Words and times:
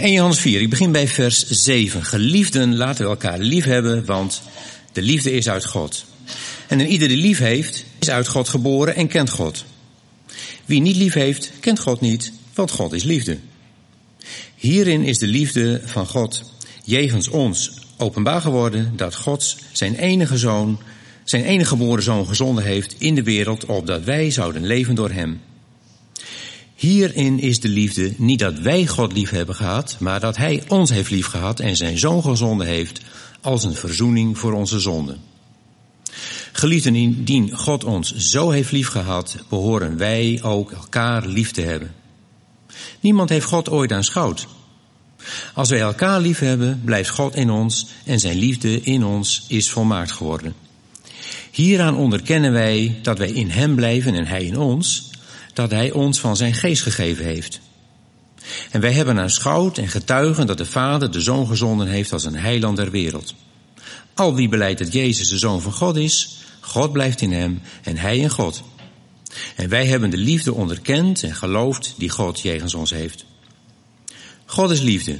En 0.00 0.12
Johannes 0.12 0.38
4, 0.38 0.60
ik 0.60 0.70
begin 0.70 0.92
bij 0.92 1.08
vers 1.08 1.46
7. 1.46 2.04
Geliefden, 2.04 2.76
laten 2.76 3.04
we 3.04 3.10
elkaar 3.10 3.38
lief 3.38 3.64
hebben, 3.64 4.04
want 4.04 4.42
de 4.92 5.02
liefde 5.02 5.32
is 5.32 5.48
uit 5.48 5.66
God. 5.66 6.04
En 6.68 6.80
ieder 6.80 7.08
die 7.08 7.16
lief 7.16 7.38
heeft, 7.38 7.84
is 7.98 8.10
uit 8.10 8.28
God 8.28 8.48
geboren 8.48 8.94
en 8.94 9.08
kent 9.08 9.30
God. 9.30 9.64
Wie 10.64 10.80
niet 10.80 10.96
lief 10.96 11.14
heeft, 11.14 11.50
kent 11.60 11.80
God 11.80 12.00
niet, 12.00 12.32
want 12.54 12.70
God 12.70 12.92
is 12.92 13.02
liefde. 13.02 13.38
Hierin 14.60 15.02
is 15.02 15.18
de 15.18 15.26
liefde 15.26 15.80
van 15.84 16.06
God 16.06 16.42
jegens 16.84 17.28
ons 17.28 17.72
openbaar 17.96 18.40
geworden 18.40 18.92
dat 18.96 19.14
God 19.14 19.56
zijn 19.72 19.94
enige 19.94 20.38
zoon, 20.38 20.80
zijn 21.24 21.44
enige 21.44 21.68
geboren 21.68 22.02
zoon 22.02 22.26
gezonden 22.26 22.64
heeft 22.64 22.94
in 22.98 23.14
de 23.14 23.22
wereld, 23.22 23.64
opdat 23.64 24.04
wij 24.04 24.30
zouden 24.30 24.66
leven 24.66 24.94
door 24.94 25.10
hem. 25.10 25.40
Hierin 26.74 27.38
is 27.38 27.60
de 27.60 27.68
liefde 27.68 28.12
niet 28.16 28.38
dat 28.38 28.58
wij 28.58 28.86
God 28.86 29.12
lief 29.12 29.30
hebben 29.30 29.54
gehad, 29.54 29.96
maar 29.98 30.20
dat 30.20 30.36
Hij 30.36 30.62
ons 30.68 30.90
heeft 30.90 31.10
lief 31.10 31.26
gehad 31.26 31.60
en 31.60 31.76
zijn 31.76 31.98
zoon 31.98 32.22
gezonden 32.22 32.66
heeft 32.66 33.00
als 33.40 33.64
een 33.64 33.74
verzoening 33.74 34.38
voor 34.38 34.52
onze 34.52 34.80
zonden. 34.80 35.18
Geliefden, 36.52 36.94
indien 36.94 37.50
God 37.56 37.84
ons 37.84 38.14
zo 38.16 38.50
heeft 38.50 38.72
lief 38.72 38.88
gehad, 38.88 39.36
behoren 39.48 39.96
wij 39.96 40.38
ook 40.42 40.72
elkaar 40.72 41.26
lief 41.26 41.50
te 41.50 41.60
hebben. 41.60 41.99
Niemand 43.00 43.28
heeft 43.28 43.46
God 43.46 43.68
ooit 43.68 43.92
aanschouwd. 43.92 44.46
Als 45.54 45.68
wij 45.68 45.80
elkaar 45.80 46.20
lief 46.20 46.38
hebben, 46.38 46.80
blijft 46.84 47.10
God 47.10 47.34
in 47.34 47.50
ons 47.50 47.86
en 48.04 48.20
zijn 48.20 48.38
liefde 48.38 48.80
in 48.80 49.04
ons 49.04 49.44
is 49.48 49.70
volmaakt 49.70 50.10
geworden. 50.10 50.54
Hieraan 51.50 51.96
onderkennen 51.96 52.52
wij 52.52 52.98
dat 53.02 53.18
wij 53.18 53.30
in 53.30 53.50
Hem 53.50 53.74
blijven 53.74 54.14
en 54.14 54.26
Hij 54.26 54.44
in 54.44 54.58
ons, 54.58 55.10
dat 55.52 55.70
Hij 55.70 55.90
ons 55.90 56.20
van 56.20 56.36
zijn 56.36 56.54
geest 56.54 56.82
gegeven 56.82 57.24
heeft. 57.24 57.60
En 58.70 58.80
wij 58.80 58.92
hebben 58.92 59.18
aanschouwd 59.18 59.78
en 59.78 59.88
getuigen 59.88 60.46
dat 60.46 60.58
de 60.58 60.66
Vader 60.66 61.10
de 61.10 61.20
Zoon 61.20 61.46
gezonden 61.46 61.88
heeft 61.88 62.12
als 62.12 62.24
een 62.24 62.36
heiland 62.36 62.76
der 62.76 62.90
wereld. 62.90 63.34
Al 64.14 64.34
wie 64.34 64.48
beleidt 64.48 64.78
dat 64.78 64.92
Jezus 64.92 65.28
de 65.28 65.38
Zoon 65.38 65.60
van 65.60 65.72
God 65.72 65.96
is, 65.96 66.36
God 66.60 66.92
blijft 66.92 67.20
in 67.20 67.32
Hem 67.32 67.60
en 67.82 67.96
Hij 67.96 68.18
in 68.18 68.30
God. 68.30 68.62
En 69.56 69.68
wij 69.68 69.86
hebben 69.86 70.10
de 70.10 70.16
liefde 70.16 70.54
onderkend 70.54 71.22
en 71.22 71.34
geloofd 71.34 71.94
die 71.96 72.10
God 72.10 72.40
jegens 72.40 72.74
ons 72.74 72.90
heeft. 72.90 73.24
God 74.44 74.70
is 74.70 74.80
liefde. 74.80 75.18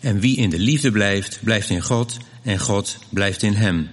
En 0.00 0.20
wie 0.20 0.36
in 0.36 0.50
de 0.50 0.58
liefde 0.58 0.90
blijft, 0.90 1.38
blijft 1.42 1.70
in 1.70 1.82
God 1.82 2.16
en 2.42 2.58
God 2.58 2.98
blijft 3.08 3.42
in 3.42 3.54
hem. 3.54 3.88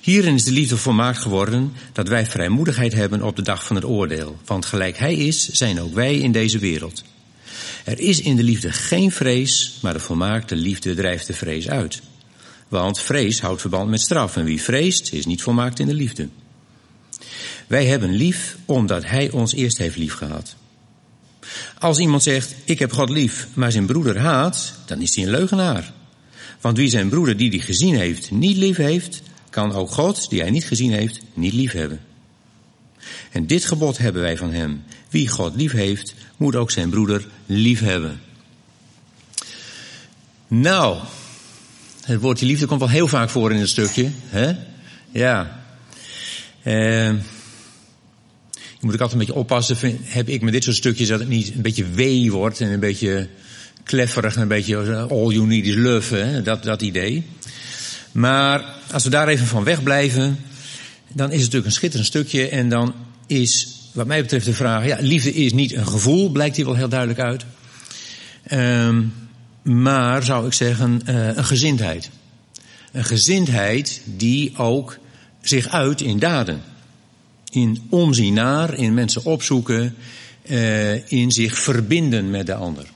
Hierin 0.00 0.34
is 0.34 0.44
de 0.44 0.52
liefde 0.52 0.76
volmaakt 0.76 1.18
geworden 1.18 1.72
dat 1.92 2.08
wij 2.08 2.26
vrijmoedigheid 2.26 2.92
hebben 2.92 3.22
op 3.22 3.36
de 3.36 3.42
dag 3.42 3.64
van 3.66 3.76
het 3.76 3.84
oordeel. 3.84 4.36
Want 4.44 4.66
gelijk 4.66 4.98
Hij 4.98 5.14
is, 5.14 5.48
zijn 5.48 5.80
ook 5.80 5.94
wij 5.94 6.18
in 6.18 6.32
deze 6.32 6.58
wereld. 6.58 7.02
Er 7.84 8.00
is 8.00 8.20
in 8.20 8.36
de 8.36 8.42
liefde 8.42 8.72
geen 8.72 9.12
vrees, 9.12 9.78
maar 9.82 9.92
de 9.92 10.00
volmaakte 10.00 10.56
liefde 10.56 10.94
drijft 10.94 11.26
de 11.26 11.32
vrees 11.32 11.68
uit. 11.68 12.02
Want 12.68 13.00
vrees 13.00 13.40
houdt 13.40 13.60
verband 13.60 13.90
met 13.90 14.00
straf 14.00 14.36
en 14.36 14.44
wie 14.44 14.62
vreest 14.62 15.12
is 15.12 15.26
niet 15.26 15.42
volmaakt 15.42 15.78
in 15.78 15.86
de 15.86 15.94
liefde. 15.94 16.28
Wij 17.72 17.86
hebben 17.86 18.10
lief 18.10 18.56
omdat 18.64 19.04
Hij 19.04 19.30
ons 19.30 19.54
eerst 19.54 19.78
heeft 19.78 19.96
lief 19.96 20.14
gehad. 20.14 20.54
Als 21.78 21.98
iemand 21.98 22.22
zegt, 22.22 22.54
ik 22.64 22.78
heb 22.78 22.92
God 22.92 23.10
lief, 23.10 23.46
maar 23.54 23.72
zijn 23.72 23.86
broeder 23.86 24.18
haat, 24.18 24.74
dan 24.86 25.00
is 25.00 25.14
hij 25.14 25.24
een 25.24 25.30
leugenaar. 25.30 25.92
Want 26.60 26.76
wie 26.76 26.88
zijn 26.88 27.08
broeder 27.08 27.36
die 27.36 27.50
hij 27.50 27.58
gezien 27.58 27.94
heeft 27.94 28.30
niet 28.30 28.56
lief 28.56 28.76
heeft, 28.76 29.22
kan 29.50 29.72
ook 29.72 29.90
God, 29.90 30.30
die 30.30 30.40
hij 30.40 30.50
niet 30.50 30.64
gezien 30.64 30.92
heeft, 30.92 31.20
niet 31.34 31.52
lief 31.52 31.72
hebben. 31.72 32.00
En 33.30 33.46
dit 33.46 33.64
gebod 33.64 33.98
hebben 33.98 34.22
wij 34.22 34.36
van 34.36 34.52
hem. 34.52 34.82
Wie 35.10 35.28
God 35.28 35.56
lief 35.56 35.72
heeft, 35.72 36.14
moet 36.36 36.56
ook 36.56 36.70
zijn 36.70 36.90
broeder 36.90 37.26
lief 37.46 37.80
hebben. 37.80 38.20
Nou, 40.48 40.98
het 42.04 42.20
woordje 42.20 42.46
liefde 42.46 42.66
komt 42.66 42.80
wel 42.80 42.88
heel 42.88 43.08
vaak 43.08 43.30
voor 43.30 43.52
in 43.52 43.60
het 43.60 43.68
stukje. 43.68 44.10
Hè? 44.28 44.52
Ja. 45.10 45.64
Uh, 46.62 47.14
moet 48.82 48.94
ik 48.94 49.00
altijd 49.00 49.20
een 49.20 49.26
beetje 49.26 49.40
oppassen, 49.40 49.98
heb 50.02 50.28
ik 50.28 50.42
met 50.42 50.52
dit 50.52 50.64
soort 50.64 50.76
stukjes 50.76 51.08
dat 51.08 51.20
het 51.20 51.28
niet 51.28 51.54
een 51.54 51.62
beetje 51.62 51.84
wee 51.84 52.32
wordt 52.32 52.60
en 52.60 52.70
een 52.70 52.80
beetje 52.80 53.28
klefferig 53.82 54.34
en 54.34 54.42
een 54.42 54.48
beetje 54.48 54.96
all 54.96 55.28
you 55.28 55.46
need 55.46 55.66
is 55.66 55.74
love, 55.74 56.16
hè? 56.16 56.42
Dat, 56.42 56.62
dat 56.62 56.82
idee. 56.82 57.22
Maar 58.12 58.64
als 58.92 59.04
we 59.04 59.10
daar 59.10 59.28
even 59.28 59.46
van 59.46 59.64
wegblijven, 59.64 60.38
dan 61.12 61.26
is 61.26 61.32
het 61.32 61.40
natuurlijk 61.40 61.66
een 61.66 61.72
schitterend 61.72 62.08
stukje 62.08 62.48
en 62.48 62.68
dan 62.68 62.94
is 63.26 63.68
wat 63.92 64.06
mij 64.06 64.20
betreft 64.20 64.44
de 64.44 64.52
vraag, 64.52 64.86
ja, 64.86 64.96
liefde 65.00 65.34
is 65.34 65.52
niet 65.52 65.74
een 65.74 65.86
gevoel, 65.86 66.30
blijkt 66.30 66.56
hier 66.56 66.64
wel 66.64 66.74
heel 66.74 66.88
duidelijk 66.88 67.20
uit. 67.20 67.44
Um, 68.52 69.12
maar 69.62 70.22
zou 70.22 70.46
ik 70.46 70.52
zeggen, 70.52 71.00
uh, 71.08 71.36
een 71.36 71.44
gezindheid. 71.44 72.10
Een 72.92 73.04
gezindheid 73.04 74.00
die 74.04 74.56
ook 74.56 74.98
zich 75.42 75.68
uit 75.68 76.00
in 76.00 76.18
daden 76.18 76.62
in 77.52 77.86
omzien 77.88 78.34
naar, 78.34 78.74
in 78.74 78.94
mensen 78.94 79.24
opzoeken, 79.24 79.94
uh, 80.42 81.10
in 81.12 81.32
zich 81.32 81.58
verbinden 81.58 82.30
met 82.30 82.46
de 82.46 82.54
ander. 82.54 82.86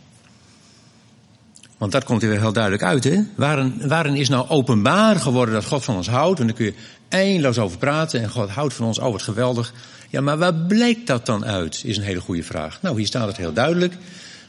Want 1.79 1.93
dat 1.93 2.05
komt 2.05 2.23
er 2.23 2.29
weer 2.29 2.41
heel 2.41 2.53
duidelijk 2.53 2.83
uit, 2.83 3.05
hè? 3.05 3.23
Waarin, 3.35 3.89
waarin 3.89 4.17
is 4.17 4.29
nou 4.29 4.49
openbaar 4.49 5.17
geworden 5.17 5.55
dat 5.55 5.65
God 5.65 5.85
van 5.85 5.97
ons 5.97 6.09
houdt? 6.09 6.41
En 6.41 6.47
daar 6.47 6.57
kun 6.57 6.65
je 6.65 6.75
eindeloos 7.09 7.59
over 7.59 7.79
praten 7.79 8.23
en 8.23 8.31
God 8.31 8.51
houdt 8.51 8.75
van 8.75 8.87
ons, 8.87 8.99
oh 8.99 9.13
wat 9.13 9.23
geweldig. 9.23 9.73
Ja, 10.11 10.21
maar 10.21 10.39
waar 10.39 10.55
blijkt 10.55 11.07
dat 11.07 11.27
dan 11.27 11.45
uit, 11.45 11.83
is 11.85 11.97
een 11.97 12.03
hele 12.03 12.21
goede 12.21 12.43
vraag. 12.43 12.83
Nou, 12.83 12.97
hier 12.97 13.07
staat 13.07 13.27
het 13.27 13.37
heel 13.37 13.53
duidelijk. 13.53 13.95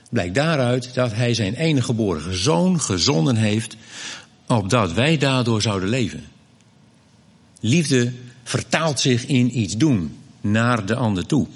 Blijkt 0.09 0.35
daaruit 0.35 0.93
dat 0.93 1.13
hij 1.13 1.33
zijn 1.33 1.53
enige 1.53 1.85
geboren 1.85 2.37
zoon 2.37 2.81
gezonden 2.81 3.35
heeft, 3.35 3.75
opdat 4.47 4.93
wij 4.93 5.17
daardoor 5.17 5.61
zouden 5.61 5.89
leven. 5.89 6.23
Liefde 7.59 8.11
vertaalt 8.47 8.99
zich 8.99 9.25
in 9.25 9.59
iets 9.59 9.77
doen 9.77 10.17
naar 10.41 10.85
de 10.85 10.95
ander 10.95 11.25
toe. 11.25 11.47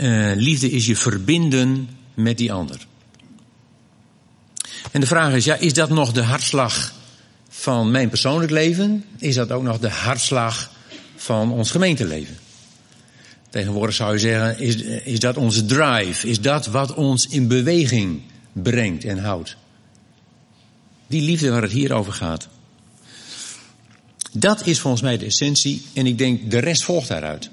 Uh, 0.00 0.32
liefde 0.34 0.70
is 0.70 0.86
je 0.86 0.96
verbinden 0.96 1.88
met 2.14 2.38
die 2.38 2.52
ander. 2.52 2.86
En 4.90 5.00
de 5.00 5.06
vraag 5.06 5.34
is, 5.34 5.44
ja, 5.44 5.54
is 5.54 5.72
dat 5.72 5.90
nog 5.90 6.12
de 6.12 6.22
hartslag 6.22 6.94
van 7.48 7.90
mijn 7.90 8.08
persoonlijk 8.08 8.50
leven? 8.50 9.04
Is 9.18 9.34
dat 9.34 9.50
ook 9.50 9.62
nog 9.62 9.78
de 9.78 9.90
hartslag 9.90 10.70
van 11.16 11.52
ons 11.52 11.70
gemeenteleven? 11.70 12.38
Tegenwoordig 13.50 13.94
zou 13.94 14.12
je 14.12 14.18
zeggen, 14.18 14.58
is, 14.58 14.76
is 15.04 15.18
dat 15.18 15.36
onze 15.36 15.64
drive? 15.64 16.28
Is 16.28 16.40
dat 16.40 16.66
wat 16.66 16.94
ons 16.94 17.26
in 17.26 17.48
beweging 17.48 18.20
brengt 18.52 19.04
en 19.04 19.18
houdt? 19.18 19.56
Die 21.06 21.22
liefde 21.22 21.50
waar 21.50 21.62
het 21.62 21.72
hier 21.72 21.92
over 21.92 22.12
gaat. 22.12 22.48
Dat 24.32 24.66
is 24.66 24.80
volgens 24.80 25.02
mij 25.02 25.18
de 25.18 25.24
essentie 25.24 25.82
en 25.92 26.06
ik 26.06 26.18
denk 26.18 26.50
de 26.50 26.58
rest 26.58 26.84
volgt 26.84 27.08
daaruit. 27.08 27.50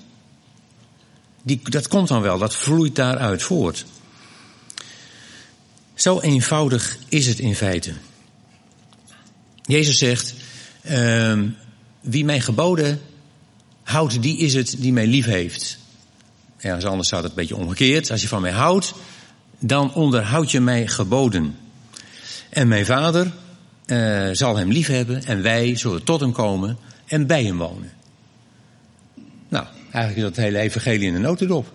Die, 1.44 1.60
dat 1.64 1.88
komt 1.88 2.08
dan 2.08 2.22
wel, 2.22 2.38
dat 2.38 2.56
vloeit 2.56 2.96
daaruit 2.96 3.44
voort. 3.44 3.86
Zo 5.94 6.20
eenvoudig 6.20 6.98
is 7.10 7.28
het 7.28 7.40
in 7.40 7.56
feite. 7.56 7.94
Jezus 9.62 9.98
zegt, 9.98 10.34
uh, 10.90 11.42
wie 12.02 12.26
mij 12.26 12.42
geboden 12.42 13.02
houdt, 13.84 14.22
die 14.22 14.38
is 14.38 14.54
het 14.54 14.76
die 14.78 14.94
mij 14.94 15.08
lief 15.08 15.26
heeft. 15.26 15.78
Anders 16.62 17.08
staat 17.08 17.22
het 17.22 17.30
een 17.30 17.38
beetje 17.38 17.56
omgekeerd. 17.56 18.12
Als 18.12 18.22
je 18.22 18.28
van 18.28 18.42
mij 18.42 18.52
houdt, 18.52 18.94
dan 19.60 19.94
onderhoud 19.94 20.52
je 20.52 20.60
mij 20.60 20.88
geboden. 20.88 21.58
En 22.50 22.68
mijn 22.68 22.86
vader, 22.86 23.32
uh, 23.88 24.30
zal 24.32 24.56
hem 24.56 24.72
lief 24.72 24.88
hebben 24.88 25.24
en 25.24 25.42
wij 25.42 25.76
zullen 25.76 26.04
tot 26.04 26.20
hem 26.20 26.32
komen 26.32 26.78
en 27.06 27.28
bij 27.28 27.44
hem 27.44 27.58
wonen. 27.58 27.92
Nou, 29.50 29.66
eigenlijk 29.92 30.16
is 30.16 30.36
dat 30.36 30.46
hele 30.46 30.60
evangelie 30.60 31.08
in 31.08 31.16
een 31.16 31.22
notendop. 31.22 31.74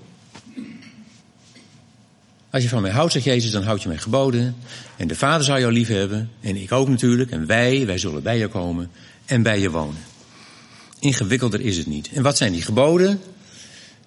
Als 2.51 2.63
je 2.63 2.69
van 2.69 2.83
mij 2.83 2.91
houdt, 2.91 3.13
zegt 3.13 3.25
Jezus, 3.25 3.51
dan 3.51 3.63
houd 3.63 3.83
je 3.83 3.89
mij 3.89 3.99
geboden. 3.99 4.57
En 4.97 5.09
de 5.09 5.15
Vader 5.15 5.45
zal 5.45 5.59
jou 5.59 5.73
lief 5.73 5.89
hebben. 5.89 6.31
En 6.41 6.57
ik 6.57 6.73
ook 6.73 6.89
natuurlijk. 6.89 7.31
En 7.31 7.47
wij, 7.47 7.87
wij 7.87 7.99
zullen 7.99 8.23
bij 8.23 8.39
je 8.39 8.49
komen 8.49 8.91
en 9.27 9.43
bij 9.43 9.61
je 9.61 9.71
wonen. 9.71 10.03
Ingewikkelder 10.99 11.61
is 11.61 11.77
het 11.77 11.87
niet. 11.87 12.11
En 12.13 12.23
wat 12.23 12.37
zijn 12.37 12.53
die 12.53 12.63
geboden? 12.63 13.21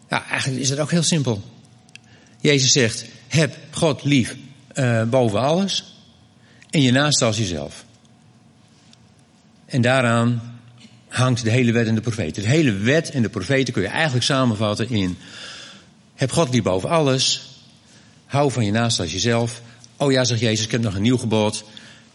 Ja, 0.10 0.28
eigenlijk 0.28 0.62
is 0.62 0.69
het 0.69 0.80
ook 0.80 0.92
heel 0.92 1.04
simpel. 1.04 1.44
Jezus 2.40 2.72
zegt, 2.72 3.06
heb 3.28 3.58
God 3.72 4.04
lief 4.04 4.36
uh, 4.74 5.04
boven 5.04 5.40
alles. 5.40 5.96
En 6.69 6.81
je 6.81 6.92
naast 6.92 7.22
als 7.22 7.38
jezelf. 7.38 7.85
En 9.75 9.81
daaraan 9.81 10.60
hangt 11.07 11.44
de 11.44 11.50
hele 11.50 11.72
wet 11.72 11.88
en 11.88 11.95
de 11.95 12.01
profeten. 12.01 12.44
De 12.44 12.50
hele 12.50 12.74
wet 12.74 13.10
en 13.10 13.22
de 13.22 13.30
profeten 13.30 13.74
kun 13.74 13.81
je 13.81 13.88
eigenlijk 13.88 14.25
samenvatten 14.25 14.89
in... 14.89 15.18
Heb 16.16 16.31
God 16.31 16.54
lief 16.54 16.63
boven 16.63 16.89
alles. 16.89 17.50
Hou 18.25 18.51
van 18.51 18.66
je 18.66 18.72
naast 18.72 19.00
als 19.00 19.12
jezelf. 19.12 19.62
Oh 19.98 20.12
ja, 20.12 20.24
zegt 20.24 20.39
Jezus, 20.39 20.66
ik 20.66 20.72
heb 20.72 20.81
nog 20.81 20.95
een 20.95 21.01
nieuw 21.01 21.18
gebod. 21.18 21.63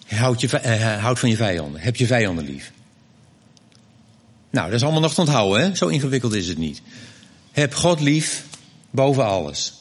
Houd, 0.07 0.41
je, 0.41 0.61
uh, 0.65 1.03
houd 1.03 1.19
van 1.19 1.29
je 1.29 1.37
vijanden. 1.37 1.81
Heb 1.81 1.97
je 1.97 2.07
vijanden 2.07 2.45
lief. 2.45 2.73
Nou, 4.51 4.67
dat 4.67 4.75
is 4.75 4.83
allemaal 4.83 5.01
nog 5.01 5.15
te 5.15 5.21
onthouden, 5.21 5.63
hè? 5.63 5.75
Zo 5.75 5.87
ingewikkeld 5.87 6.35
is 6.35 6.49
het 6.49 6.59
niet. 6.59 6.83
Heb 7.53 7.75
God 7.75 8.01
lief 8.01 8.45
boven 8.91 9.25
alles. 9.25 9.73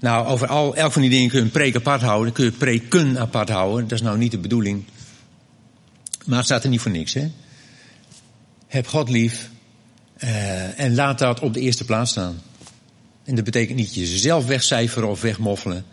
Nou, 0.00 0.26
over 0.26 0.46
al, 0.46 0.76
elk 0.76 0.92
van 0.92 1.02
die 1.02 1.10
dingen 1.10 1.28
kun 1.28 1.38
je 1.38 1.44
een 1.44 1.50
preek 1.50 1.76
apart 1.76 2.02
houden. 2.02 2.32
Kun 2.32 2.44
je 2.44 2.52
preken 2.52 3.18
apart 3.18 3.48
houden. 3.48 3.82
Dat 3.82 3.98
is 3.98 4.04
nou 4.04 4.18
niet 4.18 4.30
de 4.30 4.38
bedoeling. 4.38 4.84
Maar 6.26 6.36
het 6.36 6.46
staat 6.46 6.64
er 6.64 6.70
niet 6.70 6.80
voor 6.80 6.90
niks, 6.90 7.14
hè? 7.14 7.30
Heb 8.66 8.86
God 8.86 9.08
lief. 9.08 9.50
Uh, 10.24 10.80
en 10.80 10.94
laat 10.94 11.18
dat 11.18 11.40
op 11.40 11.54
de 11.54 11.60
eerste 11.60 11.84
plaats 11.84 12.10
staan. 12.10 12.42
En 13.24 13.34
dat 13.34 13.44
betekent 13.44 13.78
niet 13.78 13.94
jezelf 13.94 14.46
wegcijferen 14.46 15.08
of 15.08 15.20
wegmoffelen. 15.20 15.84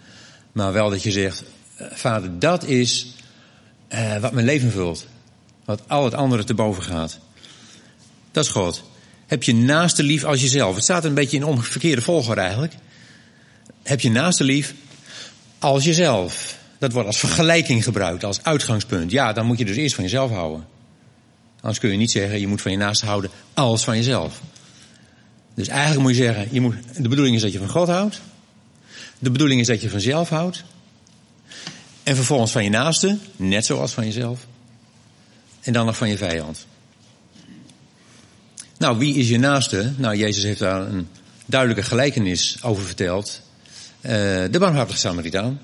Maar 0.52 0.74
wel 0.74 0.90
dat 0.90 1.04
je 1.04 1.12
zegt, 1.12 1.44
uh, 1.82 1.88
vader, 1.92 2.40
dat 2.40 2.64
is 2.64 3.16
uh, 3.94 4.18
wat 4.18 4.32
mijn 4.32 4.46
leven 4.46 4.72
vult. 4.72 5.06
Wat 5.66 5.82
al 5.88 6.04
het 6.04 6.14
andere 6.14 6.44
te 6.44 6.54
boven 6.54 6.84
gaat. 6.84 7.20
Dat 8.32 8.46
is 8.46 8.52
God. 8.52 8.84
Heb 9.26 9.44
je 9.44 9.54
naaste 9.54 10.04
lief 10.04 10.24
als 10.24 10.42
jezelf. 10.42 10.76
Het 10.76 10.84
staat 10.84 11.06
een 11.06 11.14
beetje 11.14 11.38
in 11.38 11.46
omgekeerde 11.46 12.02
volgorde 12.02 12.42
eigenlijk. 12.42 12.74
Heb 13.84 14.00
je 14.00 14.10
naaste 14.10 14.44
lief 14.44 14.74
als 15.60 15.84
jezelf. 15.84 16.58
Dat 16.84 16.92
wordt 16.92 17.08
als 17.08 17.20
vergelijking 17.20 17.84
gebruikt, 17.84 18.24
als 18.24 18.44
uitgangspunt. 18.44 19.12
Ja, 19.12 19.34
dan 19.34 19.46
moet 19.46 19.58
je 19.58 19.66
dus 19.66 19.76
eerst 19.76 19.96
van 19.96 20.04
jezelf 20.04 20.32
houden. 20.32 20.66
Anders 21.60 21.80
kun 21.80 21.92
je 21.92 21.98
niet 21.98 22.12
zeggen, 22.12 22.40
je 22.40 22.48
moet 22.48 22.62
van 22.62 22.72
je 22.72 22.78
naaste 22.78 23.06
houden 23.06 23.30
als 23.54 23.84
van 23.84 23.96
jezelf. 23.96 24.42
Dus 25.54 25.68
eigenlijk 25.68 26.02
moet 26.02 26.16
je 26.16 26.24
zeggen, 26.24 26.48
je 26.52 26.62
moet, 26.62 26.76
de 26.98 27.10
bedoeling 27.10 27.36
is 27.36 27.42
dat 27.42 27.52
je 27.52 27.58
van 27.58 27.70
God 27.70 27.88
houdt. 27.88 28.22
De 29.20 29.32
bedoeling 29.32 29.62
is 29.62 29.68
dat 29.68 29.82
je 29.82 29.90
van 29.90 30.00
jezelf 30.00 30.30
houdt. 30.30 30.64
En 32.04 32.16
vervolgens 32.16 32.52
van 32.52 32.64
je 32.64 32.70
naaste, 32.70 33.18
net 33.36 33.66
zoals 33.66 33.92
van 33.92 34.06
jezelf. 34.06 34.48
En 35.62 35.74
dan 35.74 35.86
nog 35.86 35.98
van 35.98 36.10
je 36.10 36.18
vijand. 36.18 36.66
Nou, 38.78 38.98
wie 38.98 39.16
is 39.16 39.30
je 39.30 39.40
naaste? 39.40 39.94
Nou, 39.98 40.16
Jezus 40.16 40.44
heeft 40.44 40.60
daar 40.60 40.82
een 40.82 41.08
duidelijke 41.46 41.84
gelijkenis 41.84 42.58
over 42.62 42.84
verteld. 42.84 43.42
Uh, 44.02 44.12
de 44.52 44.58
barmhartige 44.60 45.00
Samaritaan. 45.00 45.60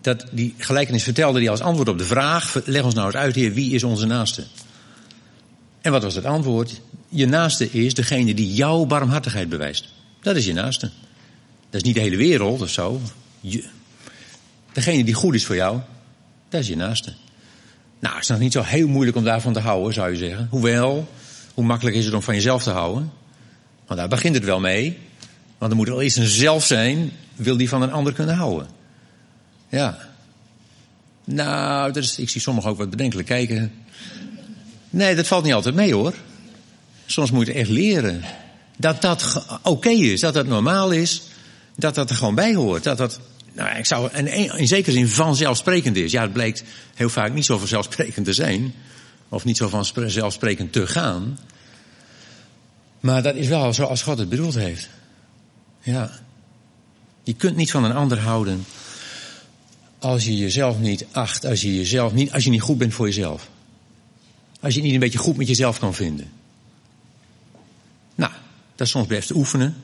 Dat, 0.00 0.24
die 0.30 0.54
gelijkenis 0.58 1.02
vertelde 1.02 1.38
hij 1.38 1.50
als 1.50 1.60
antwoord 1.60 1.88
op 1.88 1.98
de 1.98 2.04
vraag: 2.04 2.60
leg 2.64 2.82
ons 2.82 2.94
nou 2.94 3.06
eens 3.06 3.16
uit, 3.16 3.34
Heer, 3.34 3.52
wie 3.52 3.74
is 3.74 3.84
onze 3.84 4.06
naaste? 4.06 4.44
En 5.80 5.92
wat 5.92 6.02
was 6.02 6.14
het 6.14 6.24
antwoord? 6.24 6.80
Je 7.08 7.26
naaste 7.26 7.70
is 7.70 7.94
degene 7.94 8.34
die 8.34 8.54
jouw 8.54 8.84
barmhartigheid 8.84 9.48
bewijst. 9.48 9.88
Dat 10.20 10.36
is 10.36 10.46
je 10.46 10.52
naaste. 10.52 10.90
Dat 11.70 11.80
is 11.80 11.82
niet 11.82 11.94
de 11.94 12.00
hele 12.00 12.16
wereld 12.16 12.62
of 12.62 12.70
zo. 12.70 13.00
Degene 14.72 15.04
die 15.04 15.14
goed 15.14 15.34
is 15.34 15.46
voor 15.46 15.54
jou, 15.54 15.80
dat 16.48 16.60
is 16.60 16.68
je 16.68 16.76
naaste. 16.76 17.12
Nou, 17.98 18.14
het 18.14 18.22
is 18.22 18.28
nog 18.28 18.38
niet 18.38 18.52
zo 18.52 18.62
heel 18.62 18.88
moeilijk 18.88 19.16
om 19.16 19.24
daarvan 19.24 19.52
te 19.52 19.60
houden, 19.60 19.92
zou 19.92 20.10
je 20.10 20.16
zeggen. 20.16 20.46
Hoewel, 20.50 21.08
hoe 21.54 21.64
makkelijk 21.64 21.96
is 21.96 22.04
het 22.04 22.14
om 22.14 22.22
van 22.22 22.34
jezelf 22.34 22.62
te 22.62 22.70
houden? 22.70 23.12
Want 23.86 24.00
daar 24.00 24.08
begint 24.08 24.34
het 24.34 24.44
wel 24.44 24.60
mee. 24.60 24.98
Want 25.58 25.70
er 25.70 25.76
moet 25.76 25.88
wel 25.88 26.02
eerst 26.02 26.16
een 26.16 26.26
zelf 26.26 26.64
zijn, 26.64 27.12
wil 27.34 27.56
die 27.56 27.68
van 27.68 27.82
een 27.82 27.92
ander 27.92 28.12
kunnen 28.12 28.34
houden. 28.34 28.66
Ja. 29.76 29.98
Nou, 31.24 31.92
dat 31.92 32.14
ik 32.18 32.28
zie 32.28 32.40
sommigen 32.40 32.70
ook 32.70 32.78
wat 32.78 32.90
bedenkelijk 32.90 33.28
kijken. 33.28 33.72
Nee, 34.90 35.14
dat 35.14 35.26
valt 35.26 35.44
niet 35.44 35.52
altijd 35.52 35.74
mee 35.74 35.94
hoor. 35.94 36.14
Soms 37.06 37.30
moet 37.30 37.46
je 37.46 37.52
echt 37.52 37.68
leren. 37.68 38.22
Dat 38.76 39.02
dat 39.02 39.46
oké 39.62 39.88
is, 39.88 40.20
dat 40.20 40.34
dat 40.34 40.46
normaal 40.46 40.90
is. 40.90 41.22
Dat 41.74 41.94
dat 41.94 42.10
er 42.10 42.16
gewoon 42.16 42.34
bij 42.34 42.54
hoort. 42.54 42.82
Dat 42.82 42.98
dat, 42.98 43.20
nou, 43.52 43.78
ik 43.78 43.86
zou, 43.86 44.10
in 44.56 44.68
zekere 44.68 44.92
zin 44.92 45.08
vanzelfsprekend 45.08 45.96
is. 45.96 46.12
Ja, 46.12 46.22
het 46.22 46.32
blijkt 46.32 46.64
heel 46.94 47.08
vaak 47.08 47.32
niet 47.32 47.44
zo 47.44 47.58
vanzelfsprekend 47.58 48.24
te 48.24 48.32
zijn. 48.32 48.74
Of 49.28 49.44
niet 49.44 49.56
zo 49.56 49.68
vanzelfsprekend 49.68 50.72
te 50.72 50.86
gaan. 50.86 51.38
Maar 53.00 53.22
dat 53.22 53.34
is 53.34 53.48
wel 53.48 53.72
zoals 53.72 54.02
God 54.02 54.18
het 54.18 54.28
bedoeld 54.28 54.54
heeft. 54.54 54.88
Ja. 55.80 56.10
Je 57.22 57.34
kunt 57.34 57.56
niet 57.56 57.70
van 57.70 57.84
een 57.84 57.94
ander 57.94 58.18
houden 58.18 58.64
als 60.06 60.24
je 60.24 60.36
jezelf 60.36 60.78
niet 60.78 61.06
acht, 61.12 61.44
als 61.44 61.60
je 61.60 61.76
jezelf 61.76 62.12
niet, 62.12 62.32
als 62.32 62.44
je 62.44 62.50
niet 62.50 62.60
goed 62.60 62.78
bent 62.78 62.94
voor 62.94 63.06
jezelf. 63.06 63.48
Als 64.60 64.74
je 64.74 64.82
niet 64.82 64.92
een 64.92 65.00
beetje 65.00 65.18
goed 65.18 65.36
met 65.36 65.48
jezelf 65.48 65.78
kan 65.78 65.94
vinden. 65.94 66.30
Nou, 68.14 68.32
dat 68.76 68.86
is 68.86 68.92
soms 68.92 69.06
best 69.06 69.30
oefenen. 69.30 69.76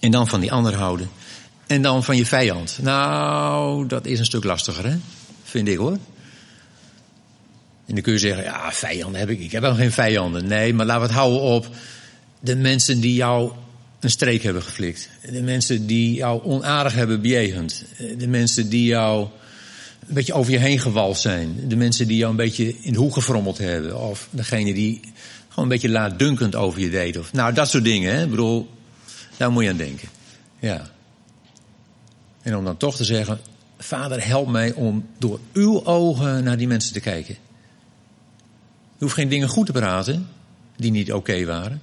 En 0.00 0.10
dan 0.10 0.28
van 0.28 0.40
die 0.40 0.52
ander 0.52 0.74
houden. 0.74 1.10
En 1.66 1.82
dan 1.82 2.04
van 2.04 2.16
je 2.16 2.26
vijand. 2.26 2.78
Nou, 2.82 3.86
dat 3.86 4.06
is 4.06 4.18
een 4.18 4.24
stuk 4.24 4.44
lastiger, 4.44 4.86
hè? 4.86 4.96
Vind 5.42 5.68
ik 5.68 5.76
hoor. 5.76 5.98
En 7.86 7.94
dan 7.94 8.00
kun 8.00 8.12
je 8.12 8.18
zeggen, 8.18 8.44
ja, 8.44 8.72
vijanden 8.72 9.20
heb 9.20 9.28
ik. 9.28 9.40
Ik 9.40 9.52
heb 9.52 9.62
wel 9.62 9.74
geen 9.74 9.92
vijanden. 9.92 10.46
Nee, 10.46 10.74
maar 10.74 10.86
laten 10.86 11.02
we 11.02 11.08
het 11.08 11.16
houden 11.16 11.40
op 11.40 11.68
de 12.40 12.56
mensen 12.56 13.00
die 13.00 13.14
jou 13.14 13.52
een 14.00 14.10
streek 14.10 14.42
hebben 14.42 14.62
geflikt. 14.62 15.08
De 15.30 15.42
mensen 15.42 15.86
die 15.86 16.14
jou 16.14 16.42
onaardig 16.42 16.94
hebben 16.94 17.20
bejegend. 17.20 17.84
De 18.18 18.26
mensen 18.26 18.68
die 18.68 18.84
jou 18.84 19.28
een 20.08 20.14
beetje 20.14 20.32
over 20.32 20.52
je 20.52 20.58
heen 20.58 20.78
gewalst 20.78 21.22
zijn. 21.22 21.68
De 21.68 21.76
mensen 21.76 22.06
die 22.06 22.16
jou 22.16 22.30
een 22.30 22.36
beetje 22.36 22.76
in 22.80 22.92
de 22.92 22.98
hoek 22.98 23.12
gefrommeld 23.12 23.58
hebben. 23.58 24.00
Of 24.00 24.28
degene 24.30 24.74
die 24.74 25.00
gewoon 25.48 25.64
een 25.64 25.70
beetje 25.70 25.88
laatdunkend 25.88 26.54
over 26.54 26.80
je 26.80 26.90
deed. 26.90 27.18
Of, 27.18 27.32
nou, 27.32 27.52
dat 27.52 27.68
soort 27.68 27.84
dingen. 27.84 28.14
Hè? 28.14 28.22
Ik 28.22 28.30
bedoel, 28.30 28.70
daar 29.36 29.52
moet 29.52 29.62
je 29.62 29.70
aan 29.70 29.76
denken. 29.76 30.08
Ja. 30.58 30.90
En 32.42 32.56
om 32.56 32.64
dan 32.64 32.76
toch 32.76 32.96
te 32.96 33.04
zeggen, 33.04 33.40
vader 33.78 34.26
help 34.26 34.48
mij 34.48 34.72
om 34.72 35.06
door 35.18 35.40
uw 35.52 35.84
ogen 35.84 36.44
naar 36.44 36.56
die 36.56 36.66
mensen 36.66 36.92
te 36.92 37.00
kijken. 37.00 37.36
Je 38.98 39.06
hoeft 39.06 39.14
geen 39.14 39.28
dingen 39.28 39.48
goed 39.48 39.66
te 39.66 39.72
praten 39.72 40.28
die 40.76 40.90
niet 40.90 41.12
oké 41.12 41.44
waren. 41.44 41.80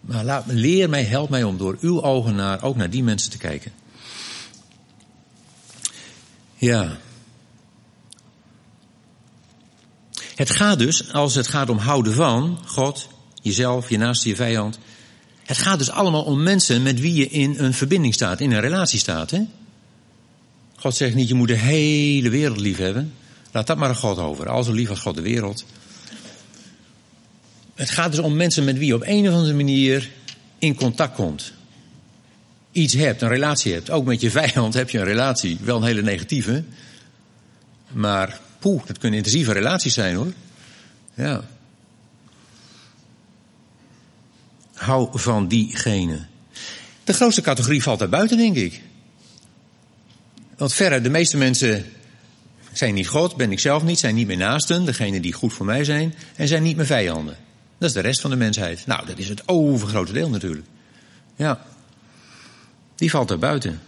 Maar 0.00 0.24
laat, 0.24 0.44
leer 0.46 0.88
mij, 0.88 1.04
help 1.04 1.30
mij 1.30 1.42
om 1.42 1.56
door 1.56 1.76
uw 1.80 2.02
ogen 2.02 2.34
naar, 2.34 2.62
ook 2.62 2.76
naar 2.76 2.90
die 2.90 3.02
mensen 3.02 3.30
te 3.30 3.38
kijken. 3.38 3.72
Ja. 6.54 6.98
Het 10.34 10.50
gaat 10.50 10.78
dus, 10.78 11.12
als 11.12 11.34
het 11.34 11.48
gaat 11.48 11.70
om 11.70 11.78
houden 11.78 12.12
van 12.12 12.58
God, 12.66 13.08
jezelf, 13.42 13.88
je 13.88 13.98
naaste, 13.98 14.28
je 14.28 14.36
vijand. 14.36 14.78
Het 15.44 15.58
gaat 15.58 15.78
dus 15.78 15.90
allemaal 15.90 16.22
om 16.22 16.42
mensen 16.42 16.82
met 16.82 17.00
wie 17.00 17.14
je 17.14 17.28
in 17.28 17.54
een 17.58 17.74
verbinding 17.74 18.14
staat, 18.14 18.40
in 18.40 18.52
een 18.52 18.60
relatie 18.60 18.98
staat. 18.98 19.30
Hè? 19.30 19.40
God 20.76 20.94
zegt 20.94 21.14
niet, 21.14 21.28
je 21.28 21.34
moet 21.34 21.48
de 21.48 21.56
hele 21.56 22.28
wereld 22.28 22.60
lief 22.60 22.76
hebben. 22.76 23.12
Laat 23.52 23.66
dat 23.66 23.76
maar 23.76 23.88
aan 23.88 23.96
God 23.96 24.18
over. 24.18 24.48
Al 24.48 24.62
zo 24.62 24.72
lief 24.72 24.90
als 24.90 25.00
God 25.00 25.14
de 25.14 25.22
wereld. 25.22 25.64
Het 27.78 27.90
gaat 27.90 28.10
dus 28.10 28.20
om 28.20 28.36
mensen 28.36 28.64
met 28.64 28.78
wie 28.78 28.86
je 28.86 28.94
op 28.94 29.02
een 29.04 29.28
of 29.28 29.34
andere 29.34 29.54
manier 29.54 30.10
in 30.58 30.74
contact 30.74 31.14
komt. 31.14 31.52
Iets 32.72 32.94
hebt, 32.94 33.22
een 33.22 33.28
relatie 33.28 33.72
hebt. 33.72 33.90
Ook 33.90 34.04
met 34.04 34.20
je 34.20 34.30
vijand 34.30 34.74
heb 34.74 34.90
je 34.90 34.98
een 34.98 35.04
relatie. 35.04 35.58
Wel 35.60 35.76
een 35.76 35.82
hele 35.82 36.02
negatieve. 36.02 36.64
Maar 37.88 38.40
poeh, 38.58 38.86
dat 38.86 38.98
kunnen 38.98 39.18
intensieve 39.18 39.52
relaties 39.52 39.94
zijn 39.94 40.14
hoor. 40.14 40.32
Ja. 41.14 41.44
Hou 44.74 45.18
van 45.18 45.48
diegene. 45.48 46.26
De 47.04 47.12
grootste 47.12 47.40
categorie 47.40 47.82
valt 47.82 47.98
daar 47.98 48.08
buiten, 48.08 48.36
denk 48.36 48.56
ik. 48.56 48.82
Want 50.56 50.72
verre, 50.72 51.00
de 51.00 51.10
meeste 51.10 51.36
mensen 51.36 51.86
zijn 52.72 52.94
niet 52.94 53.08
God, 53.08 53.36
ben 53.36 53.52
ik 53.52 53.60
zelf 53.60 53.82
niet, 53.82 53.98
zijn 53.98 54.14
niet 54.14 54.26
mijn 54.26 54.38
naasten, 54.38 54.84
degene 54.84 55.20
die 55.20 55.32
goed 55.32 55.52
voor 55.52 55.66
mij 55.66 55.84
zijn, 55.84 56.14
en 56.36 56.48
zijn 56.48 56.62
niet 56.62 56.76
mijn 56.76 56.88
vijanden. 56.88 57.46
Dat 57.78 57.88
is 57.88 57.94
de 57.94 58.00
rest 58.00 58.20
van 58.20 58.30
de 58.30 58.36
mensheid. 58.36 58.86
Nou, 58.86 59.06
dat 59.06 59.18
is 59.18 59.28
het 59.28 59.48
overgrote 59.48 60.12
deel 60.12 60.30
natuurlijk. 60.30 60.66
Ja. 61.36 61.66
Die 62.94 63.10
valt 63.10 63.30
er 63.30 63.38
buiten. 63.38 63.80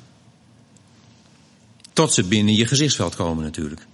Tot 1.92 2.12
ze 2.14 2.24
binnen 2.24 2.54
je 2.54 2.66
gezichtsveld 2.66 3.14
komen 3.14 3.44
natuurlijk. 3.44 3.86